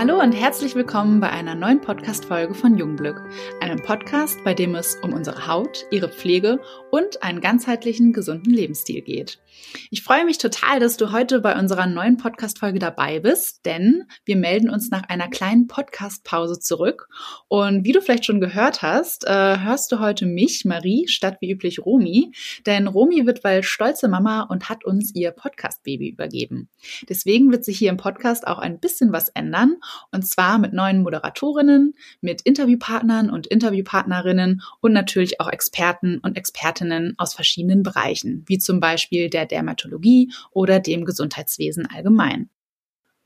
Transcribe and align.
Hallo 0.00 0.18
und 0.18 0.32
herzlich 0.32 0.74
willkommen 0.74 1.20
bei 1.20 1.28
einer 1.28 1.54
neuen 1.54 1.82
Podcast-Folge 1.82 2.54
von 2.54 2.78
Jungglück, 2.78 3.20
einem 3.60 3.82
Podcast, 3.82 4.42
bei 4.44 4.54
dem 4.54 4.74
es 4.74 4.96
um 5.02 5.12
unsere 5.12 5.46
Haut, 5.46 5.84
ihre 5.90 6.08
Pflege 6.08 6.58
und 6.90 7.22
einen 7.22 7.42
ganzheitlichen, 7.42 8.14
gesunden 8.14 8.50
Lebensstil 8.50 9.02
geht. 9.02 9.42
Ich 9.90 10.02
freue 10.02 10.24
mich 10.24 10.38
total, 10.38 10.80
dass 10.80 10.96
du 10.96 11.12
heute 11.12 11.40
bei 11.40 11.58
unserer 11.58 11.86
neuen 11.86 12.16
Podcast-Folge 12.16 12.78
dabei 12.78 13.20
bist, 13.20 13.66
denn 13.66 14.04
wir 14.24 14.36
melden 14.36 14.70
uns 14.70 14.90
nach 14.90 15.02
einer 15.10 15.28
kleinen 15.28 15.66
Podcast-Pause 15.66 16.60
zurück. 16.60 17.06
Und 17.48 17.84
wie 17.84 17.92
du 17.92 18.00
vielleicht 18.00 18.24
schon 18.24 18.40
gehört 18.40 18.80
hast, 18.80 19.26
äh, 19.26 19.58
hörst 19.58 19.92
du 19.92 19.98
heute 19.98 20.24
mich, 20.24 20.64
Marie, 20.64 21.08
statt 21.08 21.36
wie 21.40 21.50
üblich 21.52 21.84
Romi, 21.84 22.32
denn 22.64 22.86
Romi 22.86 23.26
wird 23.26 23.42
bald 23.42 23.66
stolze 23.66 24.08
Mama 24.08 24.46
und 24.48 24.70
hat 24.70 24.82
uns 24.82 25.14
ihr 25.14 25.30
Podcast-Baby 25.32 26.08
übergeben. 26.08 26.70
Deswegen 27.06 27.52
wird 27.52 27.66
sich 27.66 27.76
hier 27.76 27.90
im 27.90 27.98
Podcast 27.98 28.46
auch 28.46 28.58
ein 28.58 28.80
bisschen 28.80 29.12
was 29.12 29.28
ändern 29.28 29.76
und 30.12 30.26
zwar 30.26 30.58
mit 30.58 30.72
neuen 30.72 31.02
Moderatorinnen, 31.02 31.94
mit 32.20 32.42
Interviewpartnern 32.42 33.30
und 33.30 33.46
Interviewpartnerinnen 33.46 34.62
und 34.80 34.92
natürlich 34.92 35.40
auch 35.40 35.48
Experten 35.48 36.18
und 36.18 36.36
Expertinnen 36.36 37.14
aus 37.18 37.34
verschiedenen 37.34 37.82
Bereichen, 37.82 38.44
wie 38.46 38.58
zum 38.58 38.80
Beispiel 38.80 39.30
der 39.30 39.46
Dermatologie 39.46 40.32
oder 40.52 40.80
dem 40.80 41.04
Gesundheitswesen 41.04 41.86
allgemein. 41.86 42.50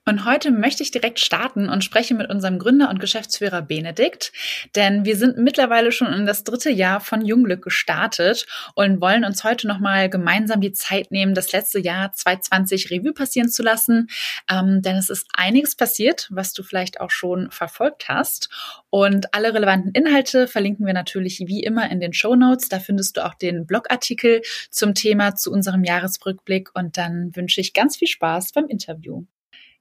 Und 0.06 0.26
heute 0.26 0.50
möchte 0.50 0.82
ich 0.82 0.90
direkt 0.90 1.18
starten 1.18 1.70
und 1.70 1.82
spreche 1.82 2.14
mit 2.14 2.28
unserem 2.28 2.58
Gründer 2.58 2.90
und 2.90 3.00
Geschäftsführer 3.00 3.62
Benedikt, 3.62 4.32
denn 4.76 5.06
wir 5.06 5.16
sind 5.16 5.38
mittlerweile 5.38 5.92
schon 5.92 6.12
in 6.12 6.26
das 6.26 6.44
dritte 6.44 6.70
Jahr 6.70 7.00
von 7.00 7.24
Jungglück 7.24 7.62
gestartet 7.62 8.46
und 8.74 9.00
wollen 9.00 9.24
uns 9.24 9.44
heute 9.44 9.66
nochmal 9.66 10.10
gemeinsam 10.10 10.60
die 10.60 10.72
Zeit 10.72 11.10
nehmen, 11.10 11.34
das 11.34 11.52
letzte 11.52 11.80
Jahr 11.80 12.12
2020 12.12 12.90
Revue 12.90 13.14
passieren 13.14 13.48
zu 13.48 13.62
lassen, 13.62 14.08
ähm, 14.50 14.82
denn 14.82 14.96
es 14.96 15.08
ist 15.08 15.26
einiges 15.32 15.74
passiert, 15.74 16.28
was 16.30 16.52
du 16.52 16.62
vielleicht 16.62 17.00
auch 17.00 17.10
schon 17.10 17.50
verfolgt 17.50 18.08
hast. 18.08 18.50
Und 18.90 19.32
alle 19.32 19.54
relevanten 19.54 19.92
Inhalte 19.92 20.48
verlinken 20.48 20.84
wir 20.86 20.92
natürlich 20.92 21.44
wie 21.46 21.62
immer 21.62 21.90
in 21.90 22.00
den 22.00 22.12
Show 22.12 22.36
Notes. 22.36 22.68
Da 22.68 22.78
findest 22.78 23.16
du 23.16 23.24
auch 23.24 23.34
den 23.34 23.66
Blogartikel 23.66 24.42
zum 24.70 24.94
Thema 24.94 25.34
zu 25.34 25.50
unserem 25.50 25.82
Jahresrückblick 25.82 26.70
und 26.74 26.98
dann 26.98 27.34
wünsche 27.34 27.62
ich 27.62 27.72
ganz 27.72 27.96
viel 27.96 28.08
Spaß 28.08 28.52
beim 28.52 28.66
Interview. 28.66 29.24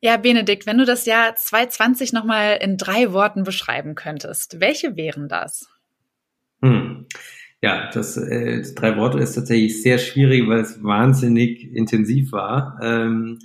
Ja, 0.03 0.17
Benedikt, 0.17 0.65
wenn 0.65 0.77
du 0.77 0.83
das 0.83 1.05
Jahr 1.05 1.33
2020 1.33 2.11
nochmal 2.11 2.57
in 2.59 2.75
drei 2.75 3.13
Worten 3.13 3.45
beschreiben 3.45 3.95
könntest, 3.95 4.59
welche 4.59 4.97
wären 4.97 5.29
das? 5.29 5.69
Hm. 6.61 7.05
Ja, 7.61 7.89
das, 7.89 8.17
äh, 8.17 8.63
drei 8.75 8.97
Worte 8.97 9.19
ist 9.19 9.35
tatsächlich 9.35 9.81
sehr 9.81 9.97
schwierig, 9.99 10.45
weil 10.49 10.59
es 10.59 10.83
wahnsinnig 10.83 11.73
intensiv 11.73 12.33
war. 12.33 12.77
Ähm, 12.83 13.39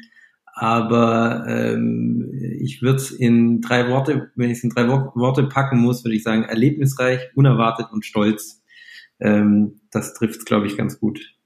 aber 0.53 1.45
ähm, 1.47 2.28
ich 2.59 2.83
würde 2.83 2.97
es 2.97 3.12
in 3.12 3.61
drei 3.61 3.89
Worte, 3.89 4.33
wenn 4.34 4.50
ich 4.50 4.59
es 4.59 4.65
in 4.65 4.70
drei 4.70 4.89
Worte 4.89 5.45
packen 5.45 5.78
muss, 5.78 6.03
würde 6.05 6.17
ich 6.17 6.25
sagen, 6.25 6.43
erlebnisreich, 6.43 7.20
unerwartet 7.37 7.87
und 7.93 8.05
stolz. 8.05 8.65
Ähm, 9.20 9.81
das 9.93 10.12
trifft, 10.12 10.45
glaube 10.45 10.67
ich, 10.67 10.77
ganz 10.77 10.98
gut. 10.98 11.38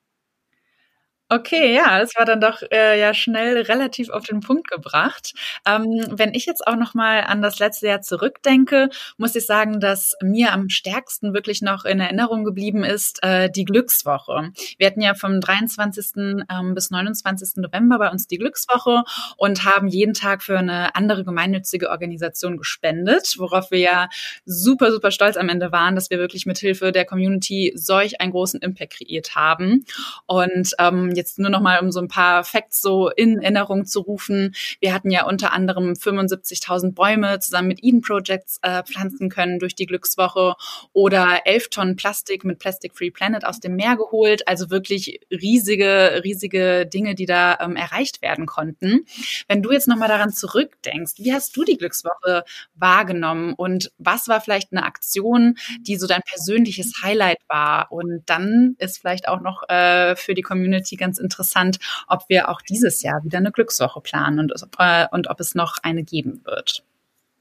Okay, 1.35 1.75
ja, 1.75 1.99
das 1.99 2.15
war 2.15 2.27
dann 2.27 2.43
doch 2.43 2.61
äh, 2.71 3.01
ja 3.01 3.15
schnell 3.15 3.63
relativ 3.63 4.11
auf 4.11 4.25
den 4.25 4.41
Punkt 4.41 4.69
gebracht. 4.69 5.33
Ähm, 5.67 6.05
wenn 6.11 6.35
ich 6.35 6.45
jetzt 6.45 6.67
auch 6.67 6.77
noch 6.77 6.93
mal 6.93 7.23
an 7.23 7.41
das 7.41 7.59
letzte 7.59 7.87
Jahr 7.87 8.03
zurückdenke, 8.03 8.91
muss 9.17 9.35
ich 9.35 9.47
sagen, 9.47 9.81
dass 9.81 10.15
mir 10.21 10.53
am 10.53 10.69
stärksten 10.69 11.33
wirklich 11.33 11.63
noch 11.63 11.87
in 11.87 12.01
Erinnerung 12.01 12.45
geblieben 12.45 12.85
ist 12.85 13.23
äh, 13.23 13.49
die 13.49 13.65
Glückswoche. 13.65 14.51
Wir 14.77 14.87
hatten 14.87 15.01
ja 15.01 15.15
vom 15.15 15.41
23. 15.41 16.45
Ähm, 16.51 16.75
bis 16.75 16.91
29. 16.91 17.63
November 17.63 17.99
bei 17.99 18.11
uns 18.11 18.27
die 18.27 18.37
Glückswoche 18.37 19.03
und 19.39 19.65
haben 19.65 19.89
jeden 19.89 20.13
Tag 20.13 20.43
für 20.43 20.59
eine 20.59 20.95
andere 20.95 21.25
gemeinnützige 21.25 21.89
Organisation 21.89 22.59
gespendet, 22.59 23.37
worauf 23.39 23.71
wir 23.71 23.79
ja 23.79 24.09
super 24.45 24.93
super 24.93 25.11
stolz 25.11 25.39
am 25.39 25.49
Ende 25.49 25.73
waren, 25.73 25.95
dass 25.95 26.11
wir 26.11 26.19
wirklich 26.19 26.45
mit 26.45 26.59
Hilfe 26.59 26.93
der 26.93 27.07
Community 27.07 27.73
solch 27.75 28.21
einen 28.21 28.33
großen 28.33 28.61
Impact 28.61 28.99
kreiert 28.99 29.35
haben 29.35 29.87
und 30.27 30.75
ähm, 30.79 31.15
jetzt 31.23 31.39
nur 31.39 31.51
noch 31.51 31.61
mal 31.61 31.79
um 31.81 31.93
so 31.93 32.01
ein 32.01 32.09
paar 32.09 32.43
Facts 32.43 32.83
so 32.83 33.09
in 33.09 33.41
Erinnerung 33.41 33.87
zu 33.87 34.01
rufen. 34.01 34.55
Wir 34.81 34.93
hatten 34.93 35.11
ja 35.11 35.25
unter 35.25 35.53
anderem 35.53 35.93
75.000 35.93 36.95
Bäume 36.95 37.39
zusammen 37.39 37.69
mit 37.69 37.83
Eden 37.83 38.01
Projects 38.01 38.59
äh, 38.63 38.83
pflanzen 38.83 39.29
können 39.29 39.61
durch 39.61 39.75
die 39.75 39.87
Glückswoche 39.87 40.55
oder 40.93 41.43
11 41.45 41.71
Tonnen 41.71 41.97
Plastik 41.97 42.45
mit 42.45 42.59
Plastic 42.59 42.97
Free 42.97 43.11
Planet 43.11 43.45
aus 43.45 43.61
dem 43.61 43.77
Meer 43.77 43.97
geholt. 43.97 44.49
Also 44.49 44.71
wirklich 44.71 45.21
riesige, 45.31 46.23
riesige 46.25 46.87
Dinge, 46.87 47.15
die 47.15 47.27
da 47.27 47.59
ähm, 47.61 47.77
erreicht 47.77 48.21
werden 48.21 48.47
konnten. 48.47 49.07
Wenn 49.47 49.63
du 49.63 49.71
jetzt 49.71 49.87
noch 49.89 49.97
mal 49.97 50.09
daran 50.09 50.33
zurückdenkst, 50.33 51.15
wie 51.19 51.33
hast 51.33 51.57
du 51.57 51.63
die 51.65 51.77
Glückswoche 51.77 52.45
wahrgenommen 52.75 53.55
und 53.55 53.93
was 53.99 54.27
war 54.27 54.41
vielleicht 54.41 54.73
eine 54.73 54.85
Aktion, 54.85 55.57
die 55.81 55.97
so 55.97 56.07
dein 56.07 56.23
persönliches 56.23 56.95
Highlight 57.03 57.39
war? 57.49 57.93
Und 57.93 58.23
dann 58.27 58.75
ist 58.79 58.99
vielleicht 58.99 59.29
auch 59.29 59.41
noch 59.41 59.69
äh, 59.69 60.17
für 60.17 60.35
die 60.35 60.43
Community 60.43 60.97
ganz 60.97 61.12
ganz 61.13 61.19
interessant, 61.19 61.79
ob 62.09 62.23
wir 62.29 62.49
auch 62.49 62.63
dieses 62.63 63.03
Jahr 63.03 63.23
wieder 63.23 63.39
eine 63.39 63.53
Glückswoche 63.53 64.01
planen 64.01 64.39
und, 64.39 64.53
äh, 64.79 65.07
und 65.11 65.29
ob 65.29 65.41
es 65.41 65.55
noch 65.55 65.77
eine 65.83 66.05
geben 66.05 66.41
wird. 66.45 66.85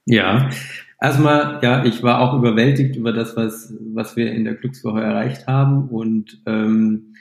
Ja, 0.04 0.50
erstmal, 1.00 1.60
ja, 1.62 1.84
ich 1.84 2.02
war 2.02 2.20
auch 2.20 2.34
überwältigt 2.34 2.96
über 2.96 3.12
das, 3.12 3.36
was, 3.36 3.72
was 3.94 4.16
wir 4.16 4.32
in 4.32 4.44
der 4.44 4.54
Glückswoche 4.54 5.00
erreicht 5.00 5.46
haben 5.46 5.88
und 5.88 6.42
ähm, 6.44 7.14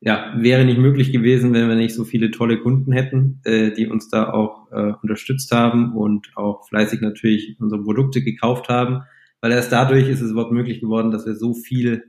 ja, 0.00 0.32
wäre 0.36 0.64
nicht 0.64 0.78
möglich 0.78 1.12
gewesen, 1.12 1.52
wenn 1.52 1.68
wir 1.68 1.74
nicht 1.74 1.94
so 1.94 2.04
viele 2.04 2.30
tolle 2.30 2.58
Kunden 2.60 2.92
hätten, 2.92 3.40
äh, 3.44 3.72
die 3.72 3.86
uns 3.86 4.08
da 4.08 4.30
auch 4.30 4.72
äh, 4.72 4.94
unterstützt 5.02 5.52
haben 5.52 5.92
und 5.92 6.30
auch 6.36 6.66
fleißig 6.68 7.02
natürlich 7.02 7.56
unsere 7.60 7.82
Produkte 7.82 8.22
gekauft 8.22 8.70
haben, 8.70 9.02
weil 9.42 9.52
erst 9.52 9.72
dadurch 9.72 10.08
ist 10.08 10.22
es 10.22 10.30
überhaupt 10.30 10.52
möglich 10.52 10.80
geworden, 10.80 11.10
dass 11.10 11.26
wir 11.26 11.34
so 11.34 11.52
viel 11.52 12.04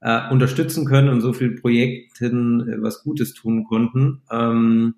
äh, 0.00 0.30
unterstützen 0.30 0.84
können 0.84 1.08
und 1.08 1.20
so 1.20 1.32
vielen 1.32 1.56
Projekten 1.56 2.68
äh, 2.68 2.82
was 2.82 3.02
Gutes 3.02 3.34
tun 3.34 3.64
konnten. 3.64 4.22
Ähm, 4.30 4.94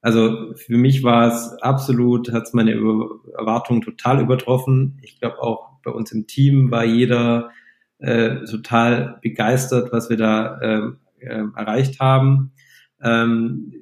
also 0.00 0.54
für 0.54 0.76
mich 0.76 1.02
war 1.02 1.28
es 1.28 1.52
absolut, 1.60 2.32
hat 2.32 2.44
es 2.44 2.52
meine 2.54 2.72
Erwartungen 2.72 3.82
total 3.82 4.20
übertroffen. 4.20 4.98
Ich 5.02 5.18
glaube 5.18 5.42
auch 5.42 5.80
bei 5.82 5.90
uns 5.90 6.12
im 6.12 6.26
Team 6.26 6.70
war 6.70 6.84
jeder 6.84 7.50
äh, 7.98 8.44
total 8.44 9.18
begeistert, 9.22 9.92
was 9.92 10.08
wir 10.08 10.16
da 10.16 10.58
äh, 10.60 10.90
äh, 11.20 11.44
erreicht 11.56 12.00
haben. 12.00 12.52
Ähm, 13.02 13.72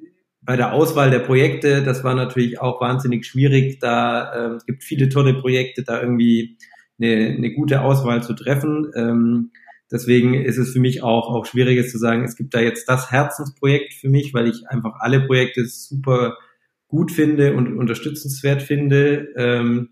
bei 0.41 0.55
der 0.55 0.73
Auswahl 0.73 1.11
der 1.11 1.19
Projekte, 1.19 1.83
das 1.83 2.03
war 2.03 2.15
natürlich 2.15 2.59
auch 2.61 2.81
wahnsinnig 2.81 3.25
schwierig. 3.25 3.79
Da 3.79 4.55
äh, 4.55 4.57
gibt 4.65 4.83
viele 4.83 5.09
tolle 5.09 5.33
Projekte, 5.33 5.83
da 5.83 6.01
irgendwie 6.01 6.57
eine, 6.99 7.35
eine 7.37 7.53
gute 7.53 7.81
Auswahl 7.81 8.23
zu 8.23 8.33
treffen. 8.33 8.91
Ähm, 8.95 9.51
Deswegen 9.91 10.33
ist 10.33 10.57
es 10.57 10.73
für 10.73 10.79
mich 10.79 11.01
auch, 11.01 11.29
auch 11.29 11.45
schwieriges 11.45 11.91
zu 11.91 11.97
sagen, 11.97 12.23
es 12.23 12.35
gibt 12.35 12.53
da 12.53 12.59
jetzt 12.59 12.89
das 12.89 13.11
Herzensprojekt 13.11 13.93
für 13.93 14.09
mich, 14.09 14.33
weil 14.33 14.47
ich 14.47 14.67
einfach 14.67 14.95
alle 14.99 15.21
Projekte 15.21 15.65
super 15.65 16.37
gut 16.87 17.11
finde 17.11 17.53
und 17.53 17.77
unterstützenswert 17.77 18.61
finde. 18.61 19.29
Ähm, 19.35 19.89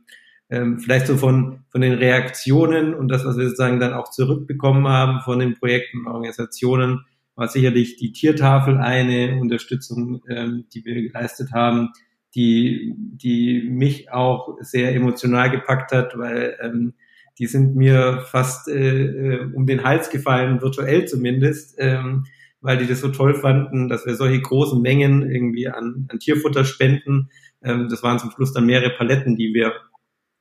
ähm, 0.50 0.80
vielleicht 0.80 1.08
so 1.08 1.18
von, 1.18 1.64
von 1.70 1.82
den 1.82 1.94
Reaktionen 1.94 2.94
und 2.94 3.08
das, 3.08 3.26
was 3.26 3.38
wir 3.38 3.46
sozusagen 3.46 3.80
dann 3.80 3.94
auch 3.94 4.12
zurückbekommen 4.12 4.88
haben 4.88 5.22
von 5.22 5.40
den 5.40 5.56
Projekten 5.56 6.00
und 6.00 6.08
Organisationen, 6.08 7.06
war 7.36 7.48
sicherlich 7.48 7.98
die 7.98 8.12
Tiertafel 8.12 8.78
eine 8.78 9.40
Unterstützung, 9.40 10.24
ähm, 10.30 10.66
die 10.74 10.86
wir 10.86 11.02
geleistet 11.02 11.52
haben, 11.52 11.90
die, 12.36 12.94
die 12.98 13.68
mich 13.70 14.12
auch 14.12 14.58
sehr 14.62 14.94
emotional 14.94 15.50
gepackt 15.50 15.92
hat, 15.92 16.18
weil 16.18 16.58
ähm, 16.62 16.94
die 17.40 17.48
sind 17.48 17.76
mir 17.76 18.24
fast 18.30 18.68
äh, 18.68 19.06
äh, 19.06 19.52
um 19.54 19.66
den 19.66 19.84
Hals 19.84 20.10
gefallen, 20.10 20.62
virtuell 20.62 21.06
zumindest, 21.06 21.76
ähm, 21.80 22.26
weil 22.62 22.78
die 22.78 22.88
das 22.88 23.02
so 23.02 23.10
toll 23.10 23.36
fanden, 23.36 23.90
dass 23.90 24.06
wir 24.06 24.16
solche 24.16 24.42
großen 24.42 24.82
Mengen 24.82 25.30
irgendwie 25.30 25.68
an, 25.68 26.08
an 26.10 26.20
Tierfutter 26.20 26.66
spenden. 26.66 27.30
Ähm, 27.64 27.88
das 27.90 28.04
waren 28.04 28.20
zum 28.20 28.32
Schluss 28.32 28.54
dann 28.54 28.66
mehrere 28.66 28.92
Paletten, 28.92 29.36
die 29.36 29.54
wir 29.54 29.74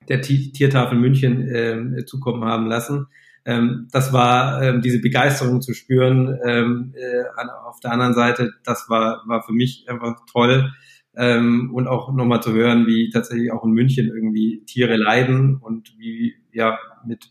der 0.09 0.21
T 0.21 0.53
Tiertafel 0.53 0.99
München 0.99 1.49
äh, 1.49 2.05
zukommen 2.05 2.45
haben 2.45 2.67
lassen. 2.67 3.07
Ähm, 3.47 3.89
das 3.93 4.13
war 4.13 4.63
ähm, 4.63 4.81
diese 4.81 5.01
Begeisterung 5.01 5.61
zu 5.61 5.75
spüren. 5.75 6.39
Ähm, 6.45 6.95
äh, 6.97 7.25
auf 7.67 7.81
der 7.81 7.93
anderen 7.93 8.15
Seite, 8.15 8.53
das 8.65 8.89
war, 8.89 9.23
war 9.27 9.43
für 9.43 9.53
mich 9.53 9.87
einfach 9.89 10.17
toll, 10.33 10.73
ähm, 11.17 11.71
und 11.75 11.87
auch 11.87 12.13
nochmal 12.13 12.43
zu 12.43 12.53
hören, 12.53 12.87
wie 12.87 13.11
tatsächlich 13.11 13.53
auch 13.53 13.65
in 13.65 13.71
München 13.71 14.09
irgendwie 14.09 14.65
Tiere 14.67 14.97
leiden 14.97 15.57
und 15.57 15.95
wie 15.99 16.35
ja 16.53 16.79
mit 17.07 17.31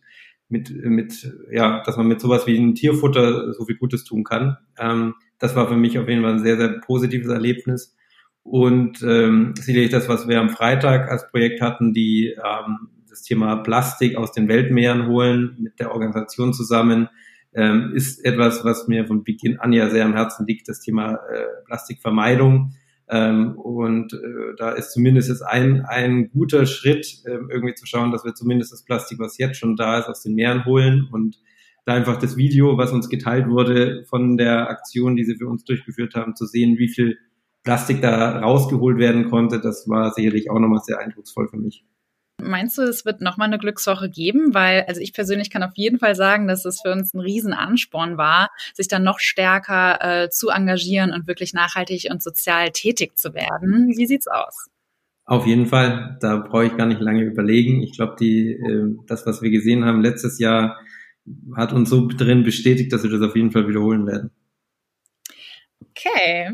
mit 0.49 0.71
mit 0.85 1.31
ja, 1.51 1.81
dass 1.83 1.97
man 1.97 2.07
mit 2.07 2.21
sowas 2.21 2.47
wie 2.47 2.57
ein 2.57 2.75
Tierfutter 2.75 3.53
so 3.53 3.65
viel 3.65 3.77
Gutes 3.77 4.03
tun 4.03 4.23
kann. 4.23 4.57
Ähm, 4.77 5.15
das 5.39 5.55
war 5.55 5.67
für 5.67 5.75
mich 5.75 5.99
auf 5.99 6.07
jeden 6.07 6.21
Fall 6.21 6.33
ein 6.33 6.43
sehr 6.43 6.57
sehr 6.57 6.79
positives 6.79 7.27
Erlebnis 7.27 7.95
und 8.43 9.01
ähm, 9.03 9.53
sicherlich 9.57 9.89
das, 9.89 10.09
was 10.09 10.27
wir 10.27 10.39
am 10.39 10.49
Freitag 10.49 11.09
als 11.09 11.29
Projekt 11.29 11.61
hatten, 11.61 11.93
die 11.93 12.35
ähm, 12.37 12.89
das 13.09 13.21
Thema 13.21 13.57
Plastik 13.57 14.17
aus 14.17 14.31
den 14.31 14.47
Weltmeeren 14.47 15.07
holen 15.07 15.55
mit 15.59 15.79
der 15.79 15.91
Organisation 15.91 16.53
zusammen. 16.53 17.09
Ähm, 17.55 17.91
ist 17.93 18.25
etwas, 18.25 18.65
was 18.65 18.87
mir 18.87 19.05
von 19.05 19.23
Beginn 19.23 19.59
an 19.59 19.73
ja 19.73 19.89
sehr 19.89 20.05
am 20.05 20.15
Herzen 20.15 20.47
liegt, 20.47 20.67
das 20.67 20.79
Thema 20.79 21.13
äh, 21.13 21.45
Plastikvermeidung 21.65 22.73
Ähm, 23.13 23.59
und 23.59 24.13
äh, 24.13 24.55
da 24.57 24.71
ist 24.71 24.91
zumindest 24.91 25.29
jetzt 25.29 25.43
ein, 25.43 25.85
ein 25.85 26.31
guter 26.31 26.65
Schritt, 26.65 27.21
äh, 27.25 27.37
irgendwie 27.47 27.75
zu 27.75 27.85
schauen, 27.85 28.11
dass 28.11 28.25
wir 28.25 28.33
zumindest 28.33 28.73
das 28.73 28.83
Plastik, 28.83 29.19
was 29.19 29.37
jetzt 29.37 29.57
schon 29.57 29.75
da 29.75 29.99
ist, 29.99 30.07
aus 30.07 30.23
den 30.23 30.33
Meeren 30.33 30.65
holen 30.65 31.07
und 31.11 31.39
da 31.85 31.93
einfach 31.93 32.17
das 32.17 32.37
Video, 32.37 32.75
was 32.79 32.91
uns 32.91 33.09
geteilt 33.09 33.47
wurde 33.49 34.03
von 34.09 34.35
der 34.35 34.67
Aktion, 34.67 35.15
die 35.15 35.25
sie 35.25 35.35
für 35.35 35.47
uns 35.47 35.63
durchgeführt 35.63 36.15
haben, 36.15 36.35
zu 36.35 36.47
sehen, 36.47 36.79
wie 36.79 36.87
viel 36.87 37.19
Plastik 37.63 38.01
da 38.01 38.39
rausgeholt 38.39 38.97
werden 38.97 39.29
konnte, 39.29 39.61
das 39.61 39.87
war 39.87 40.11
sicherlich 40.11 40.49
auch 40.49 40.59
nochmal 40.59 40.81
sehr 40.83 40.97
eindrucksvoll 40.97 41.47
für 41.49 41.57
mich. 41.57 41.85
Meinst 42.41 42.77
du, 42.77 42.81
es 42.81 43.05
wird 43.05 43.21
nochmal 43.21 43.47
eine 43.47 43.57
Glückswoche 43.57 44.09
geben? 44.09 44.53
Weil, 44.53 44.85
also 44.87 44.99
ich 44.99 45.13
persönlich 45.13 45.49
kann 45.49 45.63
auf 45.63 45.75
jeden 45.75 45.99
Fall 45.99 46.15
sagen, 46.15 46.47
dass 46.47 46.65
es 46.65 46.81
für 46.81 46.91
uns 46.91 47.13
ein 47.13 47.19
Riesenansporn 47.19 48.17
war, 48.17 48.49
sich 48.73 48.87
dann 48.87 49.03
noch 49.03 49.19
stärker 49.19 50.23
äh, 50.23 50.29
zu 50.29 50.49
engagieren 50.49 51.11
und 51.11 51.27
wirklich 51.27 51.53
nachhaltig 51.53 52.07
und 52.11 52.21
sozial 52.21 52.71
tätig 52.71 53.17
zu 53.17 53.33
werden. 53.33 53.93
Wie 53.95 54.05
sieht's 54.05 54.27
aus? 54.27 54.67
Auf 55.25 55.47
jeden 55.47 55.67
Fall, 55.67 56.17
da 56.19 56.37
brauche 56.37 56.65
ich 56.65 56.75
gar 56.75 56.85
nicht 56.85 56.99
lange 56.99 57.23
überlegen. 57.23 57.81
Ich 57.81 57.95
glaube, 57.95 58.15
die, 58.19 58.51
äh, 58.51 58.95
das, 59.07 59.25
was 59.25 59.41
wir 59.41 59.51
gesehen 59.51 59.85
haben 59.85 60.01
letztes 60.01 60.37
Jahr, 60.39 60.79
hat 61.55 61.71
uns 61.71 61.89
so 61.89 62.07
drin 62.07 62.43
bestätigt, 62.43 62.91
dass 62.91 63.03
wir 63.03 63.09
das 63.09 63.21
auf 63.21 63.35
jeden 63.35 63.51
Fall 63.51 63.67
wiederholen 63.67 64.05
werden. 64.05 64.31
Okay. 65.95 66.49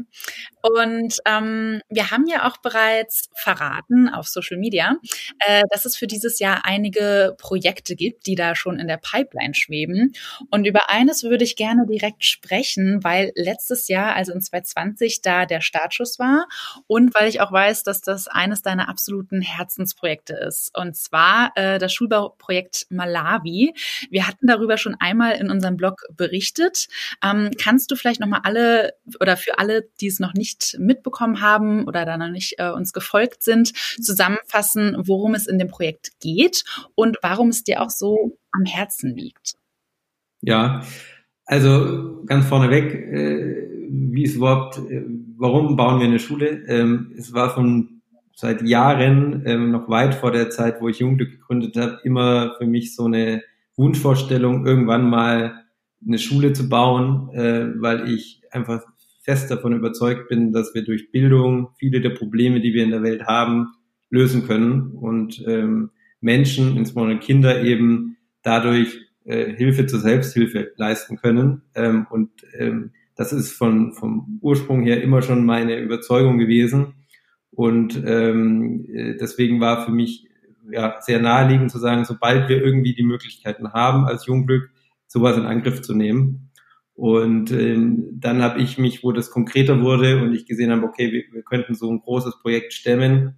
Und 0.61 1.17
ähm, 1.25 1.81
wir 1.89 2.11
haben 2.11 2.27
ja 2.27 2.45
auch 2.45 2.57
bereits 2.57 3.29
verraten 3.33 4.09
auf 4.09 4.27
Social 4.27 4.57
Media, 4.57 4.97
äh, 5.39 5.63
dass 5.71 5.85
es 5.85 5.95
für 5.95 6.07
dieses 6.07 6.39
Jahr 6.39 6.65
einige 6.65 7.35
Projekte 7.37 7.95
gibt, 7.95 8.27
die 8.27 8.35
da 8.35 8.55
schon 8.55 8.77
in 8.79 8.87
der 8.87 8.97
Pipeline 8.97 9.53
schweben. 9.55 10.11
Und 10.51 10.65
über 10.65 10.89
eines 10.89 11.23
würde 11.23 11.45
ich 11.45 11.55
gerne 11.55 11.85
direkt 11.85 12.25
sprechen, 12.25 13.01
weil 13.03 13.31
letztes 13.35 13.87
Jahr, 13.87 14.15
also 14.15 14.33
in 14.33 14.41
2020, 14.41 15.21
da 15.21 15.45
der 15.45 15.61
Startschuss 15.61 16.19
war 16.19 16.47
und 16.87 17.15
weil 17.15 17.29
ich 17.29 17.39
auch 17.39 17.53
weiß, 17.53 17.83
dass 17.83 18.01
das 18.01 18.27
eines 18.27 18.61
deiner 18.61 18.89
absoluten 18.89 19.41
Herzensprojekte 19.41 20.33
ist. 20.33 20.77
Und 20.77 20.97
zwar 20.97 21.53
äh, 21.55 21.79
das 21.79 21.93
Schulbauprojekt 21.93 22.87
Malawi. 22.89 23.73
Wir 24.09 24.27
hatten 24.27 24.47
darüber 24.47 24.77
schon 24.77 24.95
einmal 24.99 25.37
in 25.37 25.49
unserem 25.49 25.77
Blog 25.77 26.01
berichtet. 26.11 26.87
Ähm, 27.23 27.51
kannst 27.61 27.91
du 27.91 27.95
vielleicht 27.95 28.19
nochmal 28.19 28.41
alle 28.43 28.93
oder 29.21 29.28
für 29.37 29.59
alle, 29.59 29.89
die 30.01 30.07
es 30.07 30.19
noch 30.19 30.33
nicht 30.33 30.77
mitbekommen 30.79 31.41
haben 31.41 31.87
oder 31.87 32.05
da 32.05 32.17
noch 32.17 32.29
nicht 32.29 32.55
äh, 32.57 32.69
uns 32.69 32.93
gefolgt 32.93 33.43
sind, 33.43 33.73
zusammenfassen, 34.01 34.95
worum 35.05 35.35
es 35.35 35.47
in 35.47 35.59
dem 35.59 35.67
Projekt 35.67 36.19
geht 36.19 36.63
und 36.95 37.17
warum 37.21 37.49
es 37.49 37.63
dir 37.63 37.81
auch 37.81 37.89
so 37.89 38.37
am 38.51 38.65
Herzen 38.65 39.15
liegt. 39.15 39.55
Ja, 40.41 40.83
also 41.45 42.23
ganz 42.25 42.45
vorneweg, 42.45 42.93
äh, 42.93 43.69
wie 43.89 44.23
es 44.23 44.35
überhaupt, 44.35 44.77
äh, 44.77 45.03
warum 45.37 45.75
bauen 45.75 45.99
wir 45.99 46.07
eine 46.07 46.19
Schule? 46.19 46.63
Ähm, 46.67 47.13
es 47.17 47.33
war 47.33 47.53
von 47.53 48.01
seit 48.35 48.61
Jahren, 48.61 49.43
ähm, 49.45 49.71
noch 49.71 49.89
weit 49.89 50.15
vor 50.15 50.31
der 50.31 50.49
Zeit, 50.49 50.79
wo 50.79 50.87
ich 50.87 50.99
Jugendglück 50.99 51.31
gegründet 51.31 51.75
habe, 51.75 51.99
immer 52.03 52.55
für 52.57 52.65
mich 52.65 52.95
so 52.95 53.05
eine 53.05 53.43
Wunschvorstellung, 53.75 54.65
irgendwann 54.65 55.09
mal 55.09 55.65
eine 56.05 56.19
Schule 56.19 56.53
zu 56.53 56.69
bauen, 56.69 57.29
äh, 57.33 57.67
weil 57.81 58.09
ich 58.09 58.41
einfach 58.51 58.83
fest 59.21 59.51
davon 59.51 59.73
überzeugt 59.73 60.29
bin, 60.29 60.51
dass 60.51 60.73
wir 60.73 60.83
durch 60.83 61.11
Bildung 61.11 61.69
viele 61.77 62.01
der 62.01 62.11
Probleme, 62.11 62.61
die 62.61 62.73
wir 62.73 62.83
in 62.83 62.91
der 62.91 63.03
Welt 63.03 63.25
haben, 63.25 63.67
lösen 64.09 64.47
können 64.47 64.91
und 64.91 65.43
ähm, 65.47 65.91
Menschen, 66.21 66.77
insbesondere 66.77 67.19
Kinder 67.19 67.63
eben 67.63 68.17
dadurch 68.41 68.99
äh, 69.25 69.53
Hilfe 69.53 69.85
zur 69.85 69.99
Selbsthilfe 69.99 70.71
leisten 70.75 71.17
können. 71.17 71.61
Ähm, 71.75 72.07
und 72.09 72.29
ähm, 72.57 72.91
das 73.15 73.33
ist 73.33 73.51
von, 73.51 73.93
vom 73.93 74.39
Ursprung 74.41 74.83
her 74.83 75.03
immer 75.03 75.21
schon 75.21 75.45
meine 75.45 75.79
Überzeugung 75.79 76.37
gewesen. 76.37 76.93
Und 77.51 78.01
ähm, 78.05 78.85
äh, 78.91 79.17
deswegen 79.17 79.59
war 79.59 79.85
für 79.85 79.91
mich 79.91 80.27
ja, 80.71 80.95
sehr 81.01 81.19
naheliegend 81.21 81.71
zu 81.71 81.79
sagen, 81.79 82.05
sobald 82.05 82.47
wir 82.49 82.63
irgendwie 82.63 82.93
die 82.93 83.03
Möglichkeiten 83.03 83.73
haben, 83.73 84.05
als 84.05 84.25
Jungglück 84.25 84.69
sowas 85.07 85.37
in 85.37 85.45
Angriff 85.45 85.81
zu 85.81 85.93
nehmen, 85.93 86.48
und 86.99 87.51
ähm, 87.51 88.09
dann 88.11 88.41
habe 88.41 88.59
ich 88.59 88.77
mich, 88.77 89.05
wo 89.05 89.13
das 89.13 89.31
konkreter 89.31 89.79
wurde 89.79 90.21
und 90.21 90.33
ich 90.33 90.45
gesehen 90.45 90.69
habe, 90.69 90.83
okay, 90.83 91.13
wir, 91.13 91.23
wir 91.31 91.43
könnten 91.43 91.73
so 91.73 91.89
ein 91.89 92.01
großes 92.01 92.41
Projekt 92.41 92.73
stemmen, 92.73 93.37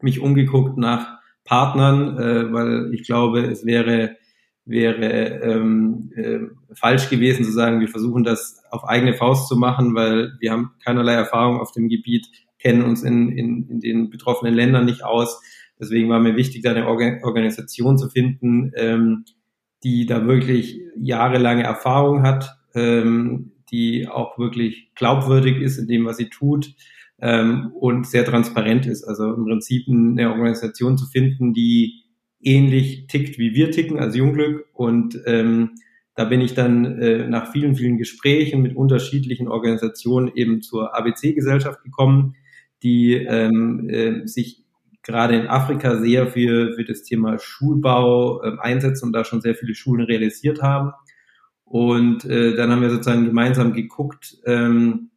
mich 0.00 0.20
umgeguckt 0.20 0.78
nach 0.78 1.18
Partnern, 1.44 2.16
äh, 2.16 2.52
weil 2.52 2.94
ich 2.94 3.02
glaube, 3.02 3.40
es 3.40 3.66
wäre 3.66 4.16
wäre 4.64 5.40
ähm, 5.42 6.12
äh, 6.14 6.38
falsch 6.76 7.10
gewesen 7.10 7.44
zu 7.44 7.50
sagen, 7.50 7.80
wir 7.80 7.88
versuchen 7.88 8.22
das 8.22 8.62
auf 8.70 8.84
eigene 8.84 9.14
Faust 9.14 9.48
zu 9.48 9.56
machen, 9.56 9.96
weil 9.96 10.34
wir 10.38 10.52
haben 10.52 10.70
keinerlei 10.84 11.14
Erfahrung 11.14 11.58
auf 11.58 11.72
dem 11.72 11.88
Gebiet, 11.88 12.28
kennen 12.60 12.84
uns 12.84 13.02
in, 13.02 13.36
in, 13.36 13.68
in 13.68 13.80
den 13.80 14.10
betroffenen 14.10 14.54
Ländern 14.54 14.84
nicht 14.84 15.04
aus. 15.04 15.40
Deswegen 15.80 16.08
war 16.08 16.20
mir 16.20 16.36
wichtig, 16.36 16.62
da 16.62 16.70
eine 16.70 16.86
Organ 16.86 17.24
Organisation 17.24 17.98
zu 17.98 18.08
finden, 18.08 18.70
ähm, 18.76 19.24
die 19.82 20.06
da 20.06 20.24
wirklich 20.24 20.78
jahrelange 20.96 21.64
Erfahrung 21.64 22.22
hat, 22.22 22.61
ähm, 22.74 23.52
die 23.70 24.06
auch 24.08 24.38
wirklich 24.38 24.90
glaubwürdig 24.94 25.60
ist 25.60 25.78
in 25.78 25.86
dem, 25.86 26.04
was 26.04 26.18
sie 26.18 26.28
tut 26.28 26.74
ähm, 27.20 27.72
und 27.74 28.06
sehr 28.06 28.24
transparent 28.24 28.86
ist. 28.86 29.04
Also 29.04 29.32
im 29.32 29.44
Prinzip 29.44 29.88
eine 29.88 30.30
Organisation 30.30 30.98
zu 30.98 31.06
finden, 31.06 31.54
die 31.54 32.02
ähnlich 32.40 33.06
tickt, 33.06 33.38
wie 33.38 33.54
wir 33.54 33.70
ticken 33.70 33.98
als 33.98 34.16
Jungglück. 34.16 34.66
Und 34.74 35.18
ähm, 35.26 35.70
da 36.14 36.24
bin 36.24 36.40
ich 36.40 36.54
dann 36.54 36.98
äh, 36.98 37.26
nach 37.26 37.52
vielen, 37.52 37.76
vielen 37.76 37.96
Gesprächen 37.96 38.60
mit 38.60 38.76
unterschiedlichen 38.76 39.48
Organisationen 39.48 40.30
eben 40.34 40.60
zur 40.60 40.94
ABC-Gesellschaft 40.96 41.82
gekommen, 41.82 42.34
die 42.82 43.14
ähm, 43.14 43.88
äh, 43.88 44.26
sich 44.26 44.62
gerade 45.02 45.36
in 45.36 45.46
Afrika 45.46 45.96
sehr 45.98 46.26
für, 46.26 46.74
für 46.74 46.84
das 46.84 47.02
Thema 47.02 47.38
Schulbau 47.38 48.42
äh, 48.42 48.56
einsetzen 48.60 49.06
und 49.06 49.12
da 49.12 49.24
schon 49.24 49.40
sehr 49.40 49.54
viele 49.54 49.74
Schulen 49.74 50.04
realisiert 50.04 50.62
haben. 50.62 50.92
Und 51.72 52.26
äh, 52.26 52.54
dann 52.54 52.70
haben 52.70 52.82
wir 52.82 52.90
sozusagen 52.90 53.24
gemeinsam 53.24 53.72
geguckt, 53.72 54.36
ähm, 54.44 55.08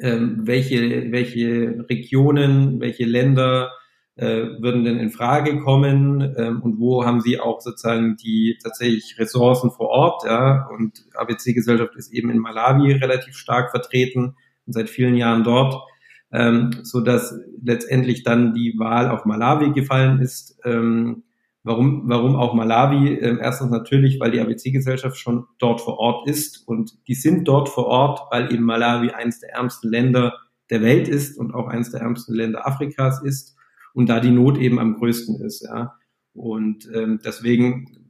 ähm, 0.00 0.40
welche, 0.42 1.12
welche 1.12 1.86
Regionen, 1.88 2.80
welche 2.80 3.04
Länder 3.04 3.70
äh, 4.16 4.42
würden 4.58 4.82
denn 4.82 4.98
in 4.98 5.10
Frage 5.10 5.60
kommen 5.60 6.34
ähm, 6.36 6.62
und 6.62 6.80
wo 6.80 7.04
haben 7.04 7.20
sie 7.20 7.38
auch 7.38 7.60
sozusagen 7.60 8.16
die 8.16 8.58
tatsächlich 8.60 9.20
Ressourcen 9.20 9.70
vor 9.70 9.86
Ort. 9.90 10.24
Ja? 10.24 10.68
Und 10.76 11.04
ABC-Gesellschaft 11.14 11.94
ist 11.94 12.12
eben 12.12 12.28
in 12.30 12.38
Malawi 12.38 12.90
relativ 12.90 13.36
stark 13.36 13.70
vertreten 13.70 14.34
und 14.66 14.72
seit 14.72 14.90
vielen 14.90 15.14
Jahren 15.14 15.44
dort, 15.44 15.80
ähm, 16.32 16.72
so 16.82 17.02
dass 17.02 17.38
letztendlich 17.62 18.24
dann 18.24 18.52
die 18.52 18.74
Wahl 18.78 19.10
auf 19.10 19.26
Malawi 19.26 19.70
gefallen 19.74 20.18
ist. 20.18 20.58
Ähm, 20.64 21.22
Warum, 21.62 22.04
warum 22.06 22.36
auch 22.36 22.54
Malawi? 22.54 23.14
Ähm, 23.18 23.38
erstens 23.40 23.70
natürlich, 23.70 24.18
weil 24.18 24.30
die 24.30 24.40
ABC-Gesellschaft 24.40 25.18
schon 25.18 25.46
dort 25.58 25.80
vor 25.80 25.98
Ort 25.98 26.28
ist 26.28 26.66
und 26.66 27.06
die 27.06 27.14
sind 27.14 27.46
dort 27.46 27.68
vor 27.68 27.86
Ort, 27.86 28.20
weil 28.30 28.52
eben 28.52 28.64
Malawi 28.64 29.10
eines 29.10 29.40
der 29.40 29.52
ärmsten 29.52 29.90
Länder 29.90 30.38
der 30.70 30.80
Welt 30.80 31.08
ist 31.08 31.36
und 31.36 31.52
auch 31.52 31.68
eines 31.68 31.90
der 31.90 32.00
ärmsten 32.00 32.34
Länder 32.34 32.66
Afrikas 32.66 33.22
ist 33.22 33.56
und 33.92 34.08
da 34.08 34.20
die 34.20 34.30
Not 34.30 34.56
eben 34.58 34.78
am 34.78 34.94
größten 34.94 35.40
ist. 35.42 35.62
Ja. 35.62 35.96
Und 36.32 36.88
ähm, 36.94 37.20
deswegen 37.24 38.08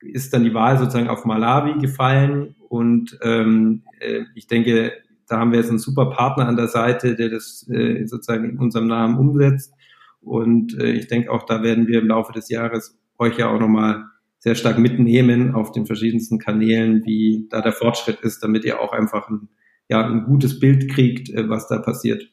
ist 0.00 0.34
dann 0.34 0.44
die 0.44 0.54
Wahl 0.54 0.78
sozusagen 0.78 1.08
auf 1.08 1.24
Malawi 1.24 1.78
gefallen 1.78 2.54
und 2.68 3.18
ähm, 3.22 3.82
äh, 4.00 4.24
ich 4.34 4.46
denke, 4.46 4.92
da 5.26 5.38
haben 5.38 5.52
wir 5.52 5.60
jetzt 5.60 5.70
einen 5.70 5.78
super 5.78 6.06
Partner 6.06 6.48
an 6.48 6.56
der 6.56 6.68
Seite, 6.68 7.14
der 7.14 7.28
das 7.28 7.66
äh, 7.70 8.04
sozusagen 8.06 8.44
in 8.44 8.58
unserem 8.58 8.88
Namen 8.88 9.16
umsetzt. 9.16 9.72
Und 10.20 10.78
äh, 10.78 10.92
ich 10.92 11.08
denke 11.08 11.30
auch, 11.30 11.44
da 11.44 11.62
werden 11.62 11.86
wir 11.86 12.00
im 12.00 12.08
Laufe 12.08 12.32
des 12.32 12.48
Jahres 12.48 12.98
euch 13.18 13.38
ja 13.38 13.50
auch 13.50 13.60
nochmal 13.60 14.04
sehr 14.38 14.54
stark 14.54 14.78
mitnehmen 14.78 15.54
auf 15.54 15.72
den 15.72 15.86
verschiedensten 15.86 16.38
Kanälen, 16.38 17.04
wie 17.04 17.46
da 17.50 17.60
der 17.60 17.72
Fortschritt 17.72 18.20
ist, 18.20 18.42
damit 18.42 18.64
ihr 18.64 18.80
auch 18.80 18.92
einfach 18.92 19.28
ein, 19.28 19.48
ja, 19.88 20.06
ein 20.06 20.24
gutes 20.24 20.58
Bild 20.58 20.90
kriegt, 20.90 21.30
äh, 21.30 21.48
was 21.48 21.68
da 21.68 21.78
passiert. 21.78 22.30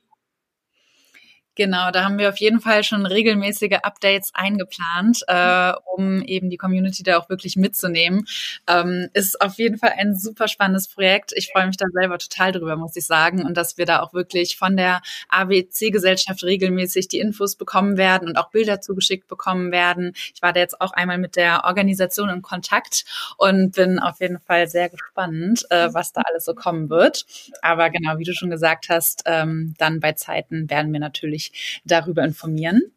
Genau, 1.58 1.90
da 1.90 2.04
haben 2.04 2.20
wir 2.20 2.30
auf 2.30 2.38
jeden 2.38 2.62
Fall 2.62 2.84
schon 2.84 3.08
regelmäßige 3.08 3.80
Updates 3.82 4.30
eingeplant, 4.36 5.22
äh, 5.28 5.74
um 5.96 6.22
eben 6.22 6.52
die 6.52 6.58
Community 6.58 7.02
da 7.02 7.18
auch 7.18 7.30
wirklich 7.30 7.56
mitzunehmen. 7.56 8.28
Ähm, 8.68 9.10
ist 9.14 9.42
auf 9.42 9.56
jeden 9.56 9.80
Fall 9.80 9.94
ein 9.98 10.16
super 10.16 10.48
spannendes 10.50 10.88
Projekt. 10.88 11.34
Ich 11.36 11.50
freue 11.52 11.66
mich 11.66 11.78
da 11.78 11.88
selber 11.92 12.20
total 12.20 12.52
drüber, 12.52 12.76
muss 12.76 12.96
ich 12.96 13.08
sagen. 13.08 13.44
Und 13.44 13.58
dass 13.58 13.76
wir 13.80 13.88
da 13.88 14.02
auch 14.04 14.14
wirklich 14.14 14.56
von 14.56 14.78
der 14.78 15.02
ABC-Gesellschaft 15.30 16.44
regelmäßig 16.44 17.08
die 17.08 17.18
Infos 17.18 17.56
bekommen 17.56 17.98
werden 17.98 18.28
und 18.28 18.38
auch 18.38 18.52
Bilder 18.52 18.80
zugeschickt 18.80 19.28
bekommen 19.28 19.72
werden. 19.72 20.14
Ich 20.36 20.44
war 20.44 20.54
da 20.54 20.60
jetzt 20.60 20.80
auch 20.80 20.92
einmal 20.94 21.18
mit 21.18 21.36
der 21.36 21.64
Organisation 21.66 22.30
in 22.30 22.44
Kontakt 22.44 23.04
und 23.38 23.72
bin 23.72 23.98
auf 23.98 24.20
jeden 24.20 24.40
Fall 24.40 24.68
sehr 24.68 24.90
gespannt, 24.90 25.66
äh, 25.72 25.90
was 25.92 26.14
da 26.14 26.22
alles 26.22 26.46
so 26.46 26.54
kommen 26.54 26.92
wird. 26.92 27.26
Aber 27.64 27.90
genau, 27.90 28.20
wie 28.20 28.26
du 28.26 28.34
schon 28.36 28.52
gesagt 28.52 28.90
hast, 28.90 29.24
ähm, 29.26 29.74
dann 29.80 30.00
bei 30.00 30.12
Zeiten 30.14 30.70
werden 30.70 30.94
wir 30.94 31.00
natürlich 31.00 31.47
darüber 31.86 32.24
informieren. 32.24 32.94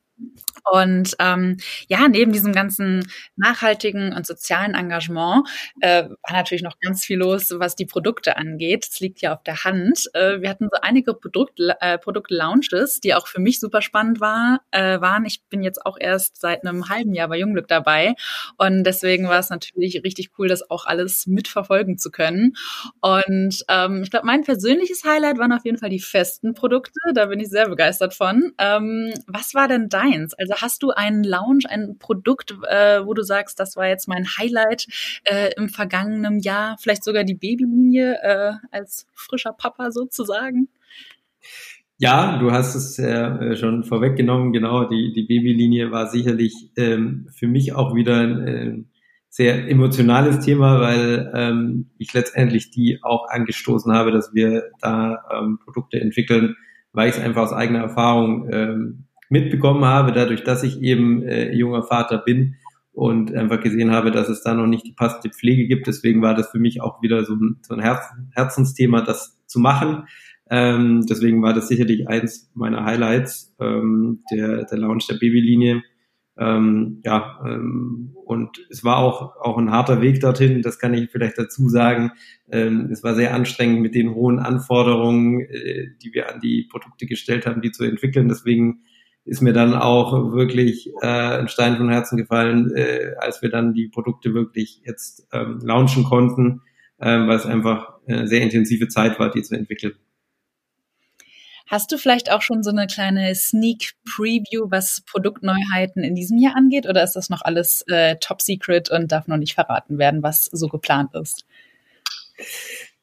Und 0.71 1.17
ähm, 1.19 1.57
ja, 1.89 2.09
neben 2.09 2.33
diesem 2.33 2.53
ganzen 2.53 3.07
nachhaltigen 3.37 4.13
und 4.13 4.27
sozialen 4.27 4.75
Engagement 4.75 5.49
äh, 5.81 6.05
war 6.05 6.33
natürlich 6.33 6.63
noch 6.63 6.79
ganz 6.81 7.05
viel 7.05 7.19
los, 7.19 7.51
was 7.57 7.77
die 7.77 7.87
Produkte 7.87 8.37
angeht. 8.37 8.87
Es 8.91 9.01
liegt 9.01 9.23
ja 9.23 9.35
auf 9.35 9.43
der 9.43 9.65
Hand. 9.65 10.11
Äh, 10.15 10.41
wir 10.41 10.51
hatten 10.51 10.69
so 10.71 10.81
einige 10.83 11.15
Produkt, 11.15 11.59
äh, 11.81 11.99
Produktlaunches, 11.99 13.01
die 13.01 13.15
auch 13.15 13.27
für 13.27 13.41
mich 13.41 13.61
super 13.61 13.83
spannend 13.83 14.21
war, 14.21 14.61
äh, 14.71 15.01
waren. 15.01 15.25
Ich 15.25 15.43
bin 15.49 15.63
jetzt 15.63 15.85
auch 15.87 15.97
erst 15.99 16.41
seit 16.41 16.65
einem 16.67 16.89
halben 16.89 17.15
Jahr 17.15 17.29
bei 17.29 17.39
Jungglück 17.39 17.69
dabei 17.69 18.15
und 18.59 18.85
deswegen 18.85 19.29
war 19.29 19.39
es 19.39 19.51
natürlich 19.51 20.03
richtig 20.05 20.31
cool, 20.39 20.49
das 20.49 20.71
auch 20.71 20.87
alles 20.87 21.27
mitverfolgen 21.27 21.99
zu 21.99 22.11
können. 22.11 22.55
Und 23.01 23.65
ähm, 23.69 24.03
ich 24.03 24.11
glaube, 24.11 24.27
mein 24.27 24.45
persönliches 24.45 25.05
Highlight 25.05 25.39
waren 25.39 25.53
auf 25.53 25.65
jeden 25.65 25.79
Fall 25.79 25.91
die 25.91 26.01
festen 26.01 26.55
Produkte. 26.55 26.99
Da 27.15 27.27
bin 27.27 27.41
ich 27.41 27.49
sehr 27.49 27.69
begeistert 27.69 28.15
von. 28.15 28.53
Ähm, 28.59 29.13
was 29.27 29.55
war 29.55 29.69
denn 29.69 29.89
deins? 30.11 30.35
Also 30.35 30.55
hast 30.57 30.83
du 30.83 30.91
einen 30.91 31.25
Lounge, 31.25 31.65
ein 31.69 31.97
Produkt, 31.99 32.57
äh, 32.69 33.05
wo 33.05 33.15
du 33.15 33.23
sagst, 33.23 33.61
das 33.61 33.77
war 33.77 33.89
jetzt 33.89 34.09
mein 34.09 34.27
Highlight 34.39 34.87
äh, 35.25 35.53
im 35.57 35.69
vergangenen 35.69 36.41
Jahr, 36.41 36.77
vielleicht 36.81 37.05
sogar 37.05 37.25
die 37.25 37.35
Babylinie 37.35 38.19
äh, 38.23 38.53
als 38.71 39.07
frischer 39.15 39.53
Papa 39.53 39.91
sozusagen? 39.91 40.69
Ja, 41.99 42.39
du 42.39 42.51
hast 42.51 42.75
es 42.75 42.99
äh, 42.99 43.57
schon 43.57 43.85
vorweggenommen. 43.85 44.55
Genau, 44.55 44.85
die, 44.85 45.13
die 45.13 45.25
Babylinie 45.25 45.91
war 45.91 46.07
sicherlich 46.07 46.71
ähm, 46.77 47.29
für 47.35 47.47
mich 47.47 47.75
auch 47.75 47.95
wieder 47.95 48.17
ein 48.21 48.47
äh, 48.47 48.85
sehr 49.29 49.69
emotionales 49.69 50.41
Thema, 50.41 50.81
weil 50.81 51.31
ähm, 51.35 51.91
ich 51.99 52.13
letztendlich 52.15 52.71
die 52.71 53.01
auch 53.03 53.29
angestoßen 53.29 53.93
habe, 53.93 54.13
dass 54.13 54.33
wir 54.33 54.71
da 54.81 55.23
ähm, 55.31 55.59
Produkte 55.63 56.01
entwickeln, 56.01 56.57
weil 56.93 57.11
ich 57.11 57.17
es 57.17 57.23
einfach 57.23 57.43
aus 57.43 57.53
eigener 57.53 57.81
Erfahrung 57.81 58.49
ähm, 58.51 59.05
mitbekommen 59.31 59.85
habe, 59.85 60.13
dadurch, 60.13 60.45
dass 60.45 60.63
ich 60.63 60.83
eben 60.83 61.23
äh, 61.23 61.55
junger 61.55 61.83
Vater 61.83 62.19
bin 62.19 62.57
und 62.93 63.35
einfach 63.35 63.61
gesehen 63.61 63.93
habe, 63.93 64.11
dass 64.11 64.29
es 64.29 64.43
da 64.43 64.53
noch 64.55 64.67
nicht 64.67 64.87
die 64.87 64.93
passende 64.93 65.31
Pflege 65.31 65.67
gibt. 65.67 65.87
Deswegen 65.87 66.21
war 66.21 66.35
das 66.35 66.51
für 66.51 66.59
mich 66.59 66.83
auch 66.83 67.01
wieder 67.03 67.25
so 67.25 67.35
ein, 67.35 67.57
so 67.63 67.75
ein 67.75 67.81
Herz, 67.81 68.05
Herzensthema, 68.35 69.01
das 69.01 69.39
zu 69.47 69.61
machen. 69.61 70.05
Ähm, 70.51 71.07
deswegen 71.09 71.43
war 71.43 71.55
das 71.55 71.69
sicherlich 71.69 72.09
eins 72.09 72.51
meiner 72.55 72.85
Highlights, 72.85 73.55
ähm, 73.61 74.25
der, 74.33 74.65
der 74.65 74.79
Launch 74.79 75.07
der 75.07 75.15
Babylinie. 75.15 75.83
Ähm, 76.37 77.01
ja, 77.05 77.39
ähm, 77.47 78.17
und 78.25 78.67
es 78.71 78.83
war 78.83 78.99
auch, 78.99 79.37
auch 79.37 79.59
ein 79.59 79.71
harter 79.71 80.01
Weg 80.01 80.21
dorthin, 80.21 80.63
das 80.63 80.79
kann 80.79 80.95
ich 80.95 81.11
vielleicht 81.11 81.39
dazu 81.39 81.69
sagen. 81.69 82.13
Ähm, 82.51 82.89
es 82.91 83.05
war 83.05 83.15
sehr 83.15 83.35
anstrengend 83.35 83.81
mit 83.83 83.95
den 83.95 84.15
hohen 84.15 84.39
Anforderungen, 84.41 85.41
äh, 85.41 85.89
die 86.03 86.13
wir 86.15 86.33
an 86.33 86.41
die 86.41 86.67
Produkte 86.71 87.07
gestellt 87.07 87.47
haben, 87.47 87.61
die 87.61 87.71
zu 87.71 87.85
entwickeln. 87.85 88.29
Deswegen 88.29 88.81
ist 89.25 89.43
mir 89.43 89.53
dann 89.53 89.75
auch 89.75 90.33
wirklich 90.33 90.91
äh, 91.03 91.07
ein 91.07 91.49
Stein 91.49 91.77
vom 91.77 91.91
Herzen 91.91 92.17
gefallen, 92.17 92.75
äh, 92.75 93.15
als 93.19 93.43
wir 93.43 93.51
dann 93.51 93.75
die 93.75 93.89
Produkte 93.89 94.35
wirklich 94.35 94.83
jetzt 94.85 95.27
ähm, 95.33 95.61
launchen 95.63 96.05
konnten, 96.05 96.63
äh, 96.99 97.07
weil 97.07 97.37
es 97.37 97.47
einfach 97.47 97.99
eine 98.07 98.27
sehr 98.27 98.41
intensive 98.41 98.89
Zeit 98.89 99.19
war, 99.19 99.31
die 99.31 99.43
zu 99.43 99.55
entwickeln. 99.55 99.95
Hast 101.67 101.93
du 101.93 101.99
vielleicht 101.99 102.33
auch 102.33 102.43
schon 102.43 102.65
so 102.65 102.71
eine 102.71 102.89
kleine 102.89 103.33
Sneak 103.37 103.93
Preview, 104.05 104.67
was 104.71 105.03
Produktneuheiten 105.03 106.03
in 106.03 106.17
diesem 106.17 106.39
Jahr 106.39 106.57
angeht, 106.57 106.89
oder 106.89 107.05
ist 107.05 107.13
das 107.13 107.31
noch 107.31 107.43
alles 107.43 107.85
äh, 107.87 108.17
top 108.17 108.43
secret 108.43 108.91
und 108.91 109.13
darf 109.13 109.29
noch 109.29 109.37
nicht 109.37 109.55
verraten 109.55 109.97
werden, 109.99 110.25
was 110.25 110.47
so 110.47 110.67
geplant 110.67 111.15
ist? 111.15 111.47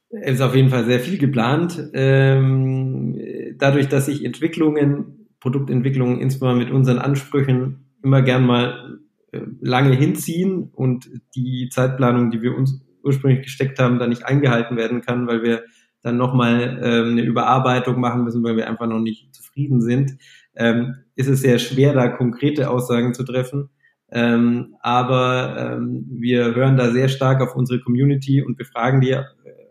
Es 0.09 0.33
ist 0.33 0.41
auf 0.41 0.53
jeden 0.53 0.69
Fall 0.69 0.83
sehr 0.85 0.99
viel 0.99 1.17
geplant. 1.17 1.91
Ähm, 1.93 3.55
dadurch, 3.57 3.87
dass 3.87 4.07
sich 4.07 4.25
Entwicklungen 4.25 5.26
Produktentwicklung 5.39 6.19
insbesondere 6.19 6.65
mit 6.65 6.73
unseren 6.73 6.99
Ansprüchen 6.99 7.85
immer 8.03 8.21
gern 8.21 8.45
mal 8.45 8.99
äh, 9.31 9.41
lange 9.61 9.95
hinziehen 9.95 10.69
und 10.73 11.09
die 11.35 11.69
Zeitplanung, 11.69 12.31
die 12.31 12.41
wir 12.41 12.55
uns 12.55 12.81
ursprünglich 13.03 13.43
gesteckt 13.43 13.79
haben, 13.79 13.99
da 13.99 14.07
nicht 14.07 14.25
eingehalten 14.25 14.77
werden 14.77 15.01
kann, 15.01 15.27
weil 15.27 15.43
wir 15.43 15.63
dann 16.01 16.17
nochmal 16.17 16.79
ähm, 16.83 17.11
eine 17.11 17.21
Überarbeitung 17.21 17.99
machen 17.99 18.23
müssen, 18.23 18.43
weil 18.43 18.57
wir 18.57 18.67
einfach 18.67 18.87
noch 18.87 18.99
nicht 18.99 19.33
zufrieden 19.33 19.81
sind, 19.81 20.17
ähm, 20.55 20.95
ist 21.15 21.27
es 21.27 21.41
sehr 21.41 21.59
schwer, 21.59 21.93
da 21.93 22.07
konkrete 22.07 22.69
Aussagen 22.69 23.13
zu 23.13 23.23
treffen. 23.23 23.69
Ähm, 24.09 24.75
aber 24.79 25.75
ähm, 25.75 26.05
wir 26.09 26.55
hören 26.55 26.77
da 26.77 26.91
sehr 26.91 27.09
stark 27.09 27.41
auf 27.41 27.55
unsere 27.55 27.81
Community 27.81 28.41
und 28.41 28.57
befragen 28.57 29.01
die 29.01 29.17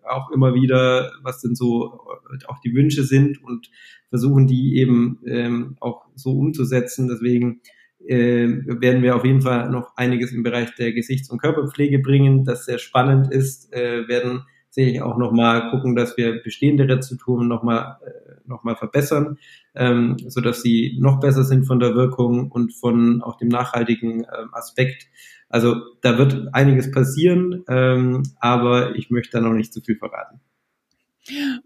auch 0.09 0.31
immer 0.31 0.55
wieder, 0.55 1.13
was 1.23 1.41
denn 1.41 1.55
so 1.55 2.01
äh, 2.33 2.45
auch 2.47 2.59
die 2.61 2.75
Wünsche 2.75 3.05
sind 3.05 3.43
und 3.43 3.71
versuchen 4.09 4.47
die 4.47 4.77
eben 4.77 5.21
ähm, 5.27 5.77
auch 5.81 6.07
so 6.15 6.33
umzusetzen. 6.39 7.09
Deswegen 7.09 7.61
äh, 8.07 8.47
werden 8.47 9.03
wir 9.03 9.17
auf 9.17 9.25
jeden 9.25 9.43
Fall 9.43 9.71
noch 9.71 9.97
einiges 9.97 10.33
im 10.33 10.43
Bereich 10.43 10.75
der 10.75 10.93
Gesichts- 10.93 11.31
und 11.31 11.41
Körperpflege 11.41 11.99
bringen, 11.99 12.45
das 12.45 12.65
sehr 12.65 12.79
spannend 12.79 13.33
ist, 13.33 13.73
äh, 13.73 14.07
werden 14.09 14.43
sicherlich 14.71 15.01
auch 15.01 15.17
nochmal 15.17 15.71
gucken, 15.71 15.97
dass 15.97 16.17
wir 16.17 16.43
bestehende 16.43 16.87
Rezepturen 16.87 17.49
nochmal 17.49 17.97
äh, 18.05 18.27
noch 18.47 18.63
verbessern, 18.79 19.39
ähm, 19.75 20.17
so 20.29 20.41
dass 20.41 20.63
sie 20.63 20.97
noch 21.01 21.19
besser 21.19 21.45
sind 21.45 21.65
von 21.65 21.81
der 21.81 21.95
Wirkung 21.95 22.51
und 22.51 22.75
von 22.75 23.23
auch 23.23 23.39
dem 23.39 23.49
nachhaltigen 23.49 24.21
ähm, 24.21 24.51
Aspekt. 24.53 25.09
Also 25.49 25.77
da 26.03 26.19
wird 26.19 26.49
einiges 26.53 26.91
passieren, 26.91 27.65
ähm, 27.69 28.23
aber 28.39 28.97
ich 28.97 29.11
möchte 29.11 29.39
da 29.39 29.41
noch 29.41 29.55
nicht 29.55 29.73
zu 29.73 29.81
viel 29.81 29.97
verraten. 29.97 30.41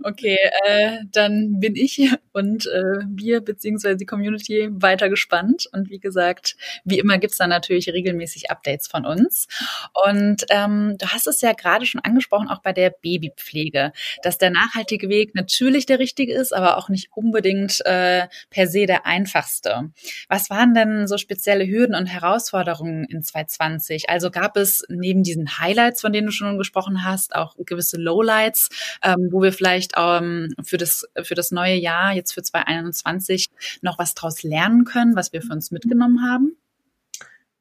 Okay, 0.02 0.38
äh, 0.66 0.98
dann 1.12 1.60
bin 1.60 1.76
ich 1.76 2.10
und 2.32 2.66
äh, 2.66 3.04
wir 3.08 3.40
beziehungsweise 3.40 3.96
die 3.96 4.06
Community 4.06 4.68
weiter 4.72 5.08
gespannt. 5.08 5.66
Und 5.72 5.90
wie 5.90 5.98
gesagt, 5.98 6.56
wie 6.84 6.98
immer 6.98 7.18
gibt's 7.18 7.36
da 7.38 7.46
natürlich 7.46 7.88
regelmäßig 7.88 8.50
Updates 8.50 8.86
von 8.86 9.04
uns. 9.04 9.48
Und 10.06 10.44
ähm, 10.50 10.96
du 10.98 11.06
hast 11.08 11.26
es 11.26 11.40
ja 11.40 11.52
gerade 11.52 11.86
schon 11.86 12.00
angesprochen, 12.00 12.48
auch 12.48 12.62
bei 12.62 12.72
der 12.72 12.90
Babypflege, 12.90 13.92
dass 14.22 14.38
der 14.38 14.50
nachhaltige 14.50 15.08
Weg 15.08 15.34
natürlich 15.34 15.86
der 15.86 15.98
richtige 15.98 16.32
ist, 16.32 16.52
aber 16.52 16.76
auch 16.78 16.88
nicht 16.88 17.10
unbedingt 17.14 17.84
äh, 17.84 18.28
per 18.50 18.66
se 18.66 18.86
der 18.86 19.06
einfachste. 19.06 19.90
Was 20.28 20.50
waren 20.50 20.74
denn 20.74 21.06
so 21.06 21.18
spezielle 21.18 21.66
Hürden 21.66 21.94
und 21.94 22.06
Herausforderungen 22.06 23.04
in 23.04 23.22
2020? 23.22 24.08
Also 24.08 24.30
gab 24.30 24.56
es 24.56 24.84
neben 24.88 25.22
diesen 25.22 25.58
Highlights, 25.58 26.00
von 26.00 26.12
denen 26.12 26.26
du 26.28 26.32
schon 26.32 26.58
gesprochen 26.58 27.04
hast, 27.04 27.34
auch 27.34 27.56
gewisse 27.66 27.98
Lowlights, 27.98 28.68
ähm, 29.02 29.28
wo 29.30 29.42
wir 29.42 29.49
wir 29.50 29.52
vielleicht 29.52 29.92
ähm, 29.96 30.54
für, 30.62 30.78
das, 30.78 31.06
für 31.22 31.34
das 31.34 31.50
neue 31.50 31.74
Jahr, 31.74 32.14
jetzt 32.14 32.32
für 32.32 32.42
2021, 32.42 33.50
noch 33.82 33.98
was 33.98 34.14
daraus 34.14 34.42
lernen 34.42 34.84
können, 34.84 35.16
was 35.16 35.32
wir 35.32 35.42
für 35.42 35.52
uns 35.52 35.70
mitgenommen 35.70 36.22
haben? 36.28 36.56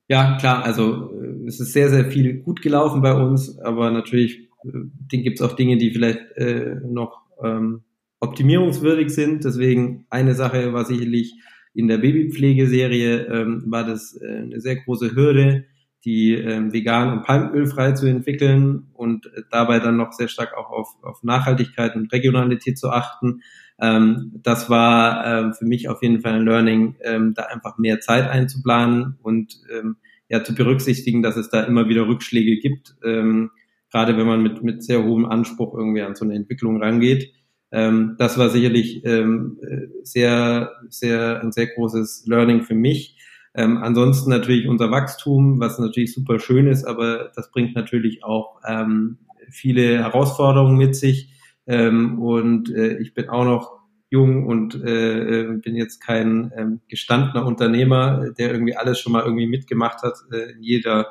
Ja, 0.08 0.38
klar, 0.38 0.63
also 0.63 1.12
äh, 1.22 1.48
es 1.48 1.60
ist 1.60 1.74
sehr, 1.74 1.89
sehr 1.89 2.05
viel 2.05 2.41
gut 2.41 2.62
gelaufen 2.62 3.01
bei 3.01 3.13
uns, 3.13 3.60
aber 3.60 3.91
natürlich 3.91 4.50
äh, 4.63 5.17
gibt 5.17 5.39
es 5.39 5.46
auch 5.46 5.55
Dinge, 5.55 5.77
die 5.77 5.91
vielleicht 5.91 6.19
äh, 6.36 6.75
noch 6.84 7.22
ähm, 7.43 7.84
optimierungswürdig 8.19 9.10
sind. 9.10 9.43
Deswegen 9.43 10.05
eine 10.10 10.36
Sache 10.36 10.74
war 10.74 10.86
sicherlich 10.86 11.36
in 11.74 11.88
der 11.88 12.00
Babypflegeserie 12.00 13.27
ähm, 13.27 13.63
war 13.67 13.86
das 13.86 14.19
äh, 14.22 14.27
eine 14.27 14.60
sehr 14.60 14.77
große 14.77 15.15
Hürde, 15.15 15.65
die 16.06 16.34
ähm, 16.34 16.72
vegan 16.72 17.12
und 17.12 17.24
palmölfrei 17.24 17.91
zu 17.91 18.08
entwickeln 18.08 18.88
und 18.94 19.29
dabei 19.51 19.79
dann 19.79 19.98
noch 19.98 20.13
sehr 20.13 20.29
stark 20.29 20.56
auch 20.58 20.70
auf, 20.70 20.96
auf 21.03 21.24
Nachhaltigkeit 21.24 21.96
und 21.96 22.12
Regionalität 22.12 22.79
zu 22.79 22.89
achten. 22.89 23.41
Ähm, 23.82 24.32
das 24.44 24.70
war 24.70 25.25
ähm, 25.25 25.53
für 25.53 25.65
mich 25.65 25.89
auf 25.89 26.01
jeden 26.01 26.22
Fall 26.22 26.34
ein 26.34 26.46
Learning, 26.46 26.96
ähm, 27.01 27.34
da 27.34 27.44
einfach 27.44 27.77
mehr 27.77 28.00
Zeit 28.00 28.29
einzuplanen 28.29 29.18
und 29.22 29.56
ähm, 29.72 29.98
ja 30.29 30.44
zu 30.44 30.53
berücksichtigen, 30.53 31.22
dass 31.24 31.38
es 31.38 31.50
da 31.50 31.63
immer 31.63 31.89
wieder 31.89 32.08
Rückschläge 32.08 32.60
gibt, 32.60 32.96
ähm, 33.03 33.51
gerade 33.91 34.15
wenn 34.18 34.27
man 34.27 34.41
mit, 34.44 34.63
mit 34.63 34.84
sehr 34.84 35.03
hohem 35.03 35.25
Anspruch 35.25 35.74
irgendwie 35.74 36.01
an 36.01 36.15
so 36.15 36.25
eine 36.25 36.36
Entwicklung 36.36 36.82
rangeht. 36.82 37.34
Ähm, 37.72 38.15
das 38.18 38.38
war 38.38 38.50
sicherlich 38.50 39.03
ähm, 39.06 39.60
äh, 39.62 39.88
sehr, 40.03 40.72
sehr, 40.89 41.41
ein 41.41 41.51
sehr 41.51 41.68
großes 41.68 42.25
Learning 42.27 42.63
für 42.63 42.75
mich. 42.75 43.18
Ähm, 43.60 43.80
ansonsten 43.80 44.30
natürlich 44.30 44.70
unser 44.70 44.89
Wachstum, 44.89 45.60
was 45.60 45.80
natürlich 45.80 46.13
super 46.13 46.39
schön 46.39 46.66
ist, 46.68 46.86
aber 46.86 47.30
das 47.36 47.51
bringt 47.51 47.75
natürlich 47.75 48.24
auch 48.24 48.62
ähm, 48.66 49.18
viele 49.50 49.98
Herausforderungen 49.98 50.78
mit 50.78 50.96
sich. 50.96 51.34
Ähm, 51.68 52.22
und 52.22 52.74
äh, 52.74 53.00
ich 53.00 53.13
bin 53.13 53.28
auch 53.28 53.44
noch 53.44 53.80
jung 54.10 54.48
und 54.48 54.82
äh, 54.82 55.42
äh 55.42 55.58
bin 55.58 55.75
jetzt 55.75 56.00
kein 56.00 56.54
ähm, 56.56 56.80
gestandener 56.88 57.46
Unternehmer, 57.46 58.32
der 58.32 58.50
irgendwie 58.54 58.78
alles 58.78 58.98
schon 58.98 59.12
mal 59.12 59.25
irgendwie 59.25 59.48
mitgemacht 59.48 60.04
hat 60.04 60.13
äh, 60.32 60.54
in 60.54 60.63
jeder 60.63 61.08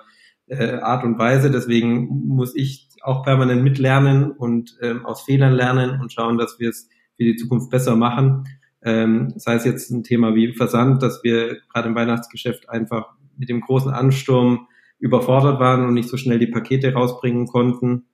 äh, 0.46 0.78
Art 0.78 1.04
und 1.04 1.18
Weise. 1.18 1.50
Deswegen 1.50 2.08
muss 2.28 2.56
ich 2.56 2.88
auch 3.02 3.24
permanent 3.24 3.62
mitlernen 3.62 4.30
und 4.30 4.74
ähm, 4.80 5.04
aus 5.04 5.20
Fehlern 5.20 5.52
lernen 5.52 6.00
und 6.00 6.14
schauen, 6.14 6.38
dass 6.38 6.58
wir 6.58 6.70
es 6.70 6.88
für 7.18 7.24
die 7.24 7.36
Zukunft 7.36 7.70
besser 7.70 7.94
machen. 7.94 8.44
Ähm, 8.88 9.34
sei 9.36 9.54
es 9.54 9.66
jetzt 9.66 9.90
ein 9.90 10.02
Thema 10.02 10.34
wie 10.34 10.54
Versand, 10.54 11.02
dass 11.02 11.22
wir 11.22 11.58
gerade 11.70 11.88
im 11.88 11.94
Weihnachtsgeschäft 11.94 12.70
einfach 12.70 13.10
mit 13.36 13.50
dem 13.50 13.60
großen 13.60 13.92
Ansturm 13.92 14.66
überfordert 14.98 15.60
waren 15.60 15.84
und 15.84 15.92
nicht 15.92 16.08
so 16.08 16.16
schnell 16.16 16.38
die 16.38 16.46
Pakete 16.46 16.94
rausbringen 16.94 17.46
konnten. 17.46 18.06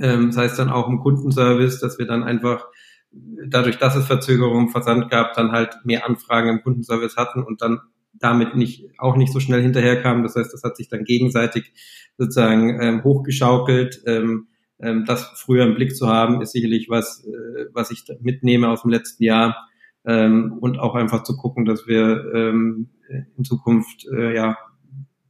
Ähm, 0.00 0.32
sei 0.32 0.46
es 0.46 0.56
dann 0.56 0.70
auch 0.70 0.88
im 0.88 0.98
Kundenservice, 0.98 1.78
dass 1.78 2.00
wir 2.00 2.06
dann 2.06 2.24
einfach 2.24 2.66
dadurch, 3.12 3.78
dass 3.78 3.94
es 3.94 4.06
Verzögerungen 4.06 4.66
im 4.66 4.72
Versand 4.72 5.08
gab, 5.08 5.34
dann 5.34 5.52
halt 5.52 5.78
mehr 5.84 6.04
Anfragen 6.04 6.48
im 6.48 6.62
Kundenservice 6.62 7.16
hatten 7.16 7.44
und 7.44 7.62
dann 7.62 7.80
damit 8.12 8.56
nicht 8.56 8.90
auch 8.98 9.16
nicht 9.16 9.32
so 9.32 9.38
schnell 9.38 9.62
hinterherkamen. 9.62 10.24
Das 10.24 10.34
heißt, 10.34 10.52
das 10.52 10.64
hat 10.64 10.76
sich 10.76 10.88
dann 10.88 11.04
gegenseitig 11.04 11.72
sozusagen 12.16 12.80
ähm, 12.82 13.04
hochgeschaukelt. 13.04 14.02
Ähm, 14.06 14.48
ähm, 14.80 15.04
das 15.06 15.30
früher 15.36 15.64
im 15.64 15.74
Blick 15.76 15.96
zu 15.96 16.08
haben, 16.08 16.40
ist 16.40 16.52
sicherlich 16.52 16.88
was, 16.88 17.24
äh, 17.24 17.66
was 17.72 17.90
ich 17.90 18.04
mitnehme 18.20 18.68
aus 18.68 18.82
dem 18.82 18.90
letzten 18.90 19.22
Jahr. 19.22 19.67
Ähm, 20.08 20.56
und 20.60 20.78
auch 20.78 20.94
einfach 20.94 21.22
zu 21.22 21.36
gucken, 21.36 21.64
dass 21.64 21.86
wir 21.86 22.32
ähm, 22.34 22.88
in 23.36 23.44
Zukunft 23.44 24.06
äh, 24.10 24.34
ja 24.34 24.56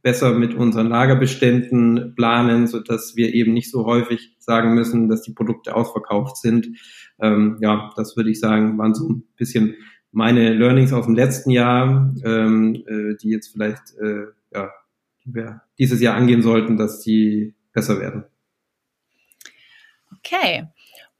besser 0.01 0.33
mit 0.33 0.53
unseren 0.53 0.87
Lagerbeständen 0.87 2.15
planen, 2.15 2.67
so 2.67 2.79
dass 2.79 3.15
wir 3.15 3.33
eben 3.33 3.53
nicht 3.53 3.69
so 3.69 3.85
häufig 3.85 4.35
sagen 4.39 4.73
müssen, 4.73 5.09
dass 5.09 5.21
die 5.21 5.33
Produkte 5.33 5.75
ausverkauft 5.75 6.37
sind. 6.37 6.67
Ähm, 7.19 7.57
ja, 7.61 7.91
das 7.97 8.15
würde 8.15 8.29
ich 8.29 8.39
sagen, 8.39 8.77
waren 8.77 8.95
so 8.95 9.09
ein 9.09 9.23
bisschen 9.35 9.75
meine 10.11 10.53
Learnings 10.53 10.93
aus 10.93 11.05
dem 11.05 11.15
letzten 11.15 11.51
Jahr, 11.51 12.15
ähm, 12.23 12.75
äh, 12.87 13.15
die 13.21 13.29
jetzt 13.29 13.49
vielleicht 13.49 13.93
äh, 14.01 14.27
ja, 14.53 14.71
die 15.25 15.35
wir 15.35 15.61
dieses 15.77 16.01
Jahr 16.01 16.15
angehen 16.15 16.41
sollten, 16.41 16.77
dass 16.77 17.01
die 17.01 17.55
besser 17.73 17.99
werden. 17.99 18.23
Okay. 20.17 20.67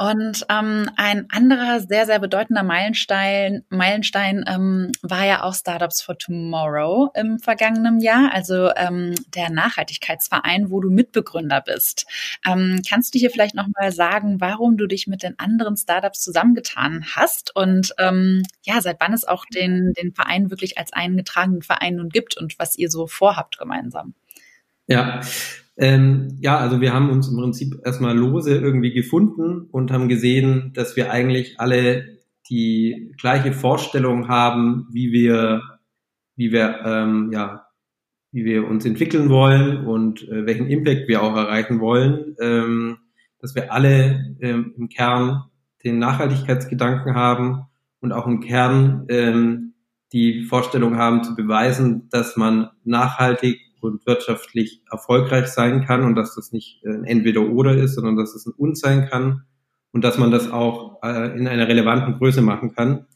Und 0.01 0.46
ähm, 0.48 0.89
ein 0.96 1.27
anderer 1.29 1.82
sehr, 1.82 2.06
sehr 2.06 2.20
bedeutender 2.20 2.63
Meilenstein, 2.63 3.65
Meilenstein 3.68 4.46
ähm, 4.48 4.94
war 5.01 5.25
ja 5.25 5.44
auch 5.44 5.53
Startups 5.53 6.01
for 6.01 6.18
Tomorrow 6.18 7.12
im 7.15 7.38
vergangenen 7.38 8.00
Jahr, 8.00 8.32
also 8.34 8.72
ähm, 8.77 9.13
der 9.36 9.50
Nachhaltigkeitsverein, 9.50 10.72
wo 10.72 10.79
du 10.79 10.89
Mitbegründer 10.89 11.60
bist. 11.60 12.06
Ähm, 12.48 12.82
kannst 12.88 13.13
du 13.13 13.20
hier 13.20 13.29
vielleicht 13.29 13.56
nochmal 13.56 13.91
sagen, 13.91 14.39
warum 14.39 14.77
du 14.77 14.88
dich 14.88 15.08
mit 15.08 15.22
den 15.22 15.38
anderen 15.38 15.75
Startups 15.75 16.22
zusammengetan 16.22 17.06
hast 17.13 17.53
und 17.53 17.94
ähm, 17.98 18.44
ja, 18.63 18.79
seit 18.79 19.01
wann 19.01 19.12
es 19.12 19.25
auch 19.25 19.44
den, 19.53 19.91
den 20.01 20.13
Verein 20.13 20.50
wirklich 20.50 20.77
als 20.77 20.94
eingetragenen 20.94 21.62
Verein 21.62 21.98
nun 21.98 22.08
gibt 22.08 22.38
und 22.38 22.58
was 22.58 22.77
ihr 22.77 22.89
so 22.89 23.06
vorhabt 23.06 23.58
gemeinsam? 23.58 24.13
Ja, 24.88 25.20
ähm, 25.79 26.38
ja, 26.41 26.57
also 26.57 26.81
wir 26.81 26.93
haben 26.93 27.09
uns 27.09 27.29
im 27.29 27.38
Prinzip 27.38 27.75
erstmal 27.86 28.17
lose 28.17 28.53
irgendwie 28.53 28.91
gefunden 28.91 29.67
und 29.71 29.91
haben 29.91 30.09
gesehen, 30.09 30.74
dass 30.74 30.98
wir 30.98 31.09
eigentlich 31.09 31.57
alle 31.59 32.19
die 32.50 33.13
gleiche 33.17 33.53
Vorstellung 33.53 34.27
haben, 34.27 34.88
wie 34.91 35.13
wir, 35.13 35.62
wie 36.36 36.51
wir, 36.51 36.81
ähm, 36.83 37.31
ja, 37.31 37.65
wie 38.31 38.43
wir 38.43 38.67
uns 38.67 38.86
entwickeln 38.86 39.29
wollen 39.29 39.86
und 39.86 40.27
äh, 40.27 40.45
welchen 40.45 40.67
Impact 40.67 41.07
wir 41.07 41.24
auch 41.24 41.36
erreichen 41.36 41.79
wollen, 41.79 42.36
ähm, 42.41 42.98
dass 43.39 43.55
wir 43.55 43.71
alle 43.71 44.36
ähm, 44.41 44.74
im 44.77 44.89
Kern 44.89 45.45
den 45.86 45.98
Nachhaltigkeitsgedanken 45.98 47.15
haben 47.15 47.67
und 48.01 48.12
auch 48.12 48.27
im 48.27 48.41
Kern 48.41 49.05
ähm, 49.07 49.75
die 50.12 50.43
Vorstellung 50.43 50.98
haben 50.98 51.24
zu 51.24 51.36
beweisen, 51.36 52.09
dass 52.09 52.36
man 52.36 52.69
nachhaltig 52.83 53.62
und 53.81 54.05
wirtschaftlich 54.05 54.81
erfolgreich 54.91 55.48
sein 55.48 55.86
kann 55.86 56.03
und 56.03 56.15
dass 56.15 56.36
das 56.36 56.51
nicht 56.51 56.83
ein 56.86 57.03
Entweder-Oder 57.03 57.75
ist, 57.75 57.95
sondern 57.95 58.15
dass 58.17 58.36
es 58.36 58.45
ein 58.45 58.53
Und 58.53 58.77
sein 58.77 59.07
kann 59.09 59.43
und 59.91 60.03
dass 60.03 60.17
man 60.17 60.31
das 60.31 60.51
auch 60.51 61.01
äh, 61.03 61.38
in 61.38 61.48
einer 61.48 61.67
relevanten 61.67 62.17
Größe 62.17 62.41
machen 62.41 62.74
kann. 62.74 63.07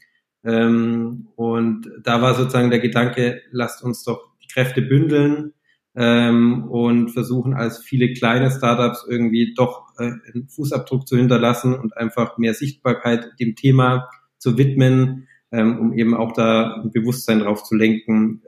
Ähm, 0.43 1.27
und 1.35 1.89
da 2.03 2.21
war 2.21 2.33
sozusagen 2.33 2.69
der 2.69 2.79
Gedanke, 2.79 3.41
lasst 3.51 3.83
uns 3.83 4.03
doch 4.03 4.33
die 4.43 4.47
Kräfte 4.47 4.81
bündeln 4.81 5.53
ähm, 5.95 6.65
und 6.69 7.11
versuchen 7.11 7.53
als 7.53 7.79
viele 7.79 8.13
kleine 8.13 8.51
Startups 8.51 9.05
irgendwie 9.07 9.53
doch 9.55 9.87
äh, 9.97 10.03
einen 10.03 10.47
Fußabdruck 10.49 11.07
zu 11.07 11.17
hinterlassen 11.17 11.73
und 11.75 11.95
einfach 11.95 12.37
mehr 12.37 12.53
Sichtbarkeit 12.53 13.39
dem 13.39 13.55
Thema 13.55 14.09
zu 14.37 14.57
widmen, 14.57 15.27
ähm, 15.51 15.79
um 15.79 15.93
eben 15.93 16.15
auch 16.15 16.33
da 16.33 16.81
ein 16.81 16.91
Bewusstsein 16.91 17.39
drauf 17.39 17.63
zu 17.63 17.75
lenken, 17.75 18.41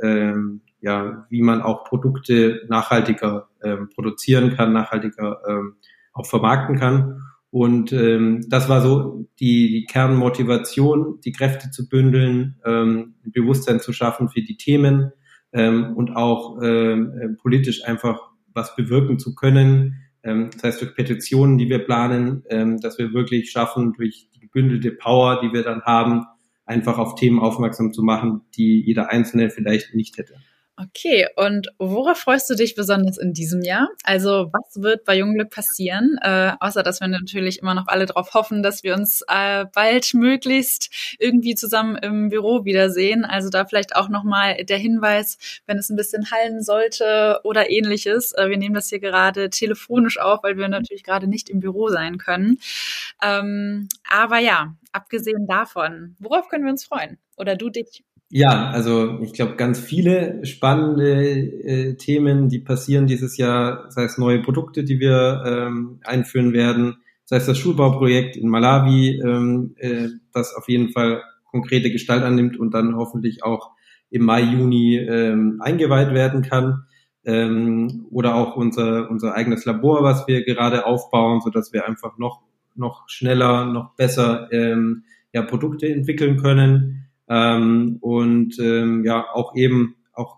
ja, 0.85 1.25
wie 1.31 1.41
man 1.41 1.63
auch 1.63 1.83
Produkte 1.83 2.61
nachhaltiger 2.69 3.49
ähm, 3.63 3.89
produzieren 3.89 4.55
kann, 4.55 4.71
nachhaltiger 4.71 5.39
ähm, 5.47 5.77
auch 6.13 6.27
vermarkten 6.27 6.77
kann. 6.77 7.23
Und 7.49 7.91
ähm, 7.91 8.45
das 8.49 8.69
war 8.69 8.81
so 8.81 9.27
die, 9.39 9.69
die 9.71 9.85
Kernmotivation, 9.85 11.19
die 11.25 11.31
Kräfte 11.31 11.71
zu 11.71 11.89
bündeln, 11.89 12.59
ähm, 12.63 13.15
Bewusstsein 13.23 13.79
zu 13.79 13.93
schaffen 13.93 14.29
für 14.29 14.43
die 14.43 14.57
Themen 14.57 15.11
ähm, 15.53 15.95
und 15.95 16.15
auch 16.15 16.61
ähm, 16.61 17.13
äh, 17.19 17.29
politisch 17.29 17.83
einfach 17.83 18.19
was 18.53 18.75
bewirken 18.75 19.17
zu 19.17 19.33
können. 19.33 19.95
Ähm, 20.21 20.51
das 20.53 20.63
heißt 20.63 20.81
durch 20.81 20.93
Petitionen, 20.93 21.57
die 21.57 21.67
wir 21.67 21.79
planen, 21.79 22.43
ähm, 22.49 22.79
dass 22.79 22.99
wir 22.99 23.11
wirklich 23.11 23.49
schaffen, 23.49 23.93
durch 23.93 24.29
die 24.35 24.41
gebündelte 24.41 24.91
Power, 24.91 25.41
die 25.41 25.51
wir 25.51 25.63
dann 25.63 25.81
haben, 25.81 26.25
einfach 26.67 26.99
auf 26.99 27.15
Themen 27.15 27.39
aufmerksam 27.39 27.91
zu 27.91 28.03
machen, 28.03 28.41
die 28.55 28.81
jeder 28.85 29.09
Einzelne 29.09 29.49
vielleicht 29.49 29.95
nicht 29.95 30.17
hätte. 30.17 30.35
Okay, 30.77 31.25
und 31.37 31.69
worauf 31.79 32.17
freust 32.17 32.49
du 32.49 32.55
dich 32.55 32.75
besonders 32.75 33.17
in 33.17 33.31
diesem 33.31 33.61
Jahr? 33.61 33.87
Also 34.03 34.49
was 34.51 34.83
wird 34.83 35.05
bei 35.05 35.15
Jungglück 35.17 35.49
passieren? 35.49 36.17
Äh, 36.21 36.51
außer 36.59 36.83
dass 36.83 36.99
wir 36.99 37.07
natürlich 37.07 37.59
immer 37.59 37.73
noch 37.73 37.87
alle 37.87 38.05
darauf 38.05 38.33
hoffen, 38.33 38.61
dass 38.61 38.83
wir 38.83 38.93
uns 38.93 39.21
äh, 39.29 39.63
bald 39.73 40.13
möglichst 40.13 40.89
irgendwie 41.17 41.55
zusammen 41.55 41.95
im 41.95 42.27
Büro 42.27 42.65
wiedersehen. 42.65 43.23
Also 43.23 43.49
da 43.49 43.63
vielleicht 43.65 43.95
auch 43.95 44.09
nochmal 44.09 44.65
der 44.65 44.77
Hinweis, 44.77 45.37
wenn 45.65 45.77
es 45.77 45.89
ein 45.89 45.95
bisschen 45.95 46.29
hallen 46.29 46.61
sollte 46.61 47.39
oder 47.45 47.69
ähnliches. 47.69 48.33
Äh, 48.33 48.49
wir 48.49 48.57
nehmen 48.57 48.75
das 48.75 48.89
hier 48.89 48.99
gerade 48.99 49.49
telefonisch 49.49 50.19
auf, 50.19 50.43
weil 50.43 50.57
wir 50.57 50.67
natürlich 50.67 51.03
gerade 51.03 51.27
nicht 51.27 51.49
im 51.49 51.61
Büro 51.61 51.87
sein 51.87 52.17
können. 52.17 52.59
Ähm, 53.23 53.87
aber 54.09 54.39
ja, 54.39 54.75
abgesehen 54.91 55.47
davon, 55.47 56.17
worauf 56.19 56.49
können 56.49 56.65
wir 56.65 56.71
uns 56.71 56.83
freuen? 56.83 57.17
Oder 57.37 57.55
du 57.55 57.69
dich? 57.69 58.03
Ja, 58.31 58.71
also 58.71 59.19
ich 59.21 59.33
glaube, 59.33 59.55
ganz 59.55 59.79
viele 59.79 60.43
spannende 60.45 61.23
äh, 61.63 61.95
Themen, 61.95 62.49
die 62.49 62.59
passieren 62.59 63.05
dieses 63.07 63.37
Jahr, 63.37 63.89
sei 63.91 64.03
es 64.05 64.17
neue 64.17 64.41
Produkte, 64.41 64.83
die 64.83 64.99
wir 64.99 65.43
ähm, 65.45 65.99
einführen 66.03 66.51
werden, 66.51 66.97
sei 67.23 67.37
es 67.37 67.45
das 67.45 67.57
Schulbauprojekt 67.59 68.35
in 68.35 68.49
Malawi, 68.49 69.21
ähm, 69.23 69.75
äh, 69.77 70.07
das 70.33 70.55
auf 70.55 70.67
jeden 70.67 70.89
Fall 70.91 71.21
konkrete 71.51 71.91
Gestalt 71.91 72.23
annimmt 72.23 72.57
und 72.57 72.73
dann 72.73 72.95
hoffentlich 72.95 73.43
auch 73.43 73.71
im 74.09 74.23
Mai, 74.25 74.41
Juni 74.41 74.97
ähm, 74.97 75.59
eingeweiht 75.63 76.13
werden 76.13 76.41
kann. 76.41 76.85
Ähm, 77.25 78.05
oder 78.11 78.35
auch 78.35 78.55
unser, 78.55 79.09
unser 79.09 79.33
eigenes 79.35 79.65
Labor, 79.65 80.03
was 80.03 80.27
wir 80.27 80.43
gerade 80.45 80.85
aufbauen, 80.85 81.41
so 81.41 81.49
dass 81.49 81.73
wir 81.73 81.87
einfach 81.87 82.17
noch, 82.17 82.41
noch 82.75 83.07
schneller, 83.09 83.65
noch 83.65 83.95
besser 83.95 84.47
ähm, 84.51 85.03
ja, 85.33 85.41
Produkte 85.41 85.87
entwickeln 85.87 86.37
können. 86.37 87.04
Ähm, 87.27 87.97
und 88.01 88.59
ähm, 88.59 89.03
ja, 89.05 89.25
auch 89.33 89.55
eben 89.55 89.95
auch 90.13 90.37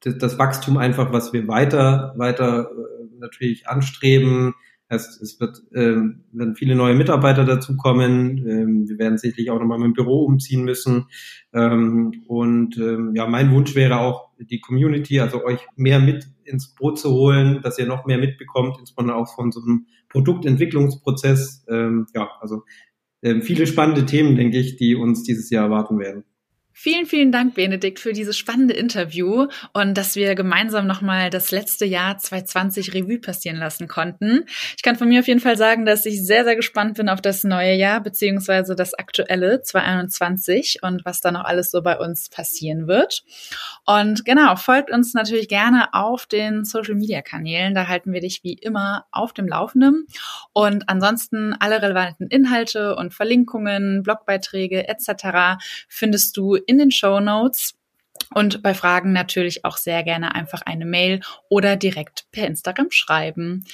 das, 0.00 0.38
Wachstum 0.38 0.76
einfach, 0.76 1.12
was 1.12 1.32
wir 1.32 1.48
weiter, 1.48 2.14
weiter 2.16 2.70
äh, 2.70 3.18
natürlich 3.18 3.68
anstreben. 3.68 4.54
Es, 4.88 5.18
es 5.20 5.40
wird, 5.40 5.62
ähm, 5.74 6.24
werden 6.32 6.54
viele 6.54 6.74
neue 6.74 6.94
Mitarbeiter 6.94 7.44
dazukommen. 7.44 8.46
Ähm, 8.46 8.88
wir 8.88 8.98
werden 8.98 9.16
sicherlich 9.16 9.50
auch 9.50 9.58
nochmal 9.58 9.78
mit 9.78 9.86
dem 9.86 9.94
Büro 9.94 10.24
umziehen 10.24 10.64
müssen. 10.64 11.06
Ähm, 11.54 12.22
und 12.26 12.76
ähm, 12.76 13.12
ja, 13.14 13.26
mein 13.26 13.52
Wunsch 13.52 13.74
wäre 13.74 13.98
auch, 13.98 14.32
die 14.38 14.60
Community, 14.60 15.20
also 15.20 15.44
euch 15.44 15.60
mehr 15.76 16.00
mit 16.00 16.26
ins 16.44 16.74
Boot 16.74 16.98
zu 16.98 17.12
holen, 17.12 17.60
dass 17.62 17.78
ihr 17.78 17.86
noch 17.86 18.06
mehr 18.06 18.18
mitbekommt, 18.18 18.76
insbesondere 18.80 19.16
auch 19.16 19.34
von 19.34 19.52
so 19.52 19.62
einem 19.62 19.86
Produktentwicklungsprozess. 20.08 21.64
Ähm, 21.68 22.06
ja, 22.14 22.28
also 22.40 22.64
viele 23.22 23.66
spannende 23.66 24.04
Themen, 24.04 24.36
denke 24.36 24.58
ich, 24.58 24.76
die 24.76 24.94
uns 24.94 25.22
dieses 25.22 25.50
Jahr 25.50 25.64
erwarten 25.64 25.98
werden. 25.98 26.24
Vielen, 26.84 27.06
vielen 27.06 27.30
Dank, 27.30 27.54
Benedikt, 27.54 28.00
für 28.00 28.12
dieses 28.12 28.36
spannende 28.36 28.74
Interview 28.74 29.46
und 29.72 29.96
dass 29.96 30.16
wir 30.16 30.34
gemeinsam 30.34 30.84
nochmal 30.84 31.30
das 31.30 31.52
letzte 31.52 31.84
Jahr 31.84 32.18
2020 32.18 32.92
Revue 32.92 33.20
passieren 33.20 33.56
lassen 33.56 33.86
konnten. 33.86 34.46
Ich 34.76 34.82
kann 34.82 34.96
von 34.96 35.08
mir 35.08 35.20
auf 35.20 35.28
jeden 35.28 35.38
Fall 35.38 35.56
sagen, 35.56 35.86
dass 35.86 36.04
ich 36.06 36.26
sehr, 36.26 36.42
sehr 36.42 36.56
gespannt 36.56 36.94
bin 36.96 37.08
auf 37.08 37.20
das 37.20 37.44
neue 37.44 37.74
Jahr 37.74 38.00
beziehungsweise 38.00 38.74
das 38.74 38.94
aktuelle 38.94 39.62
2021 39.62 40.80
und 40.82 41.04
was 41.04 41.20
da 41.20 41.30
noch 41.30 41.44
alles 41.44 41.70
so 41.70 41.82
bei 41.82 41.96
uns 41.96 42.28
passieren 42.30 42.88
wird. 42.88 43.22
Und 43.86 44.24
genau, 44.24 44.56
folgt 44.56 44.90
uns 44.90 45.14
natürlich 45.14 45.46
gerne 45.46 45.94
auf 45.94 46.26
den 46.26 46.64
Social 46.64 46.96
Media 46.96 47.22
Kanälen. 47.22 47.74
Da 47.74 47.86
halten 47.86 48.12
wir 48.12 48.20
dich 48.20 48.42
wie 48.42 48.54
immer 48.54 49.06
auf 49.12 49.32
dem 49.32 49.46
Laufenden. 49.46 50.08
Und 50.52 50.88
ansonsten 50.88 51.54
alle 51.60 51.80
relevanten 51.80 52.26
Inhalte 52.26 52.96
und 52.96 53.14
Verlinkungen, 53.14 54.02
Blogbeiträge 54.02 54.88
etc. 54.88 55.62
findest 55.86 56.36
du 56.36 56.56
in 56.71 56.71
den 56.78 56.90
Show 56.90 57.20
Notes. 57.20 57.74
Und 58.34 58.62
bei 58.62 58.74
Fragen 58.74 59.12
natürlich 59.12 59.64
auch 59.64 59.76
sehr 59.76 60.02
gerne 60.02 60.34
einfach 60.34 60.62
eine 60.62 60.86
Mail 60.86 61.20
oder 61.48 61.76
direkt 61.76 62.26
per 62.32 62.46
Instagram 62.46 62.90
schreiben. 62.90 63.64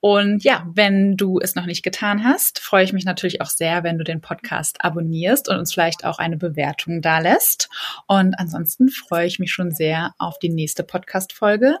Und 0.00 0.44
ja, 0.44 0.66
wenn 0.72 1.16
du 1.16 1.38
es 1.40 1.54
noch 1.54 1.66
nicht 1.66 1.82
getan 1.82 2.24
hast, 2.24 2.58
freue 2.58 2.84
ich 2.84 2.92
mich 2.92 3.04
natürlich 3.04 3.40
auch 3.40 3.50
sehr, 3.50 3.84
wenn 3.84 3.98
du 3.98 4.04
den 4.04 4.20
Podcast 4.20 4.84
abonnierst 4.84 5.48
und 5.48 5.58
uns 5.58 5.72
vielleicht 5.72 6.04
auch 6.04 6.18
eine 6.18 6.36
Bewertung 6.36 7.00
da 7.00 7.18
lässt. 7.18 7.68
Und 8.06 8.38
ansonsten 8.38 8.88
freue 8.88 9.26
ich 9.26 9.38
mich 9.38 9.52
schon 9.52 9.70
sehr 9.70 10.14
auf 10.18 10.38
die 10.38 10.50
nächste 10.50 10.82
Podcast-Folge. 10.82 11.76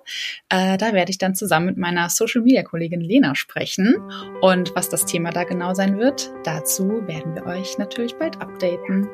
Äh, 0.48 0.78
da 0.78 0.92
werde 0.92 1.10
ich 1.10 1.18
dann 1.18 1.34
zusammen 1.34 1.66
mit 1.66 1.76
meiner 1.76 2.08
Social-Media-Kollegin 2.08 3.00
Lena 3.00 3.34
sprechen. 3.34 3.96
Und 4.40 4.74
was 4.74 4.88
das 4.88 5.06
Thema 5.06 5.30
da 5.30 5.44
genau 5.44 5.74
sein 5.74 5.98
wird, 5.98 6.30
dazu 6.44 7.06
werden 7.06 7.34
wir 7.34 7.46
euch 7.46 7.78
natürlich 7.78 8.14
bald 8.14 8.40
updaten. 8.40 9.08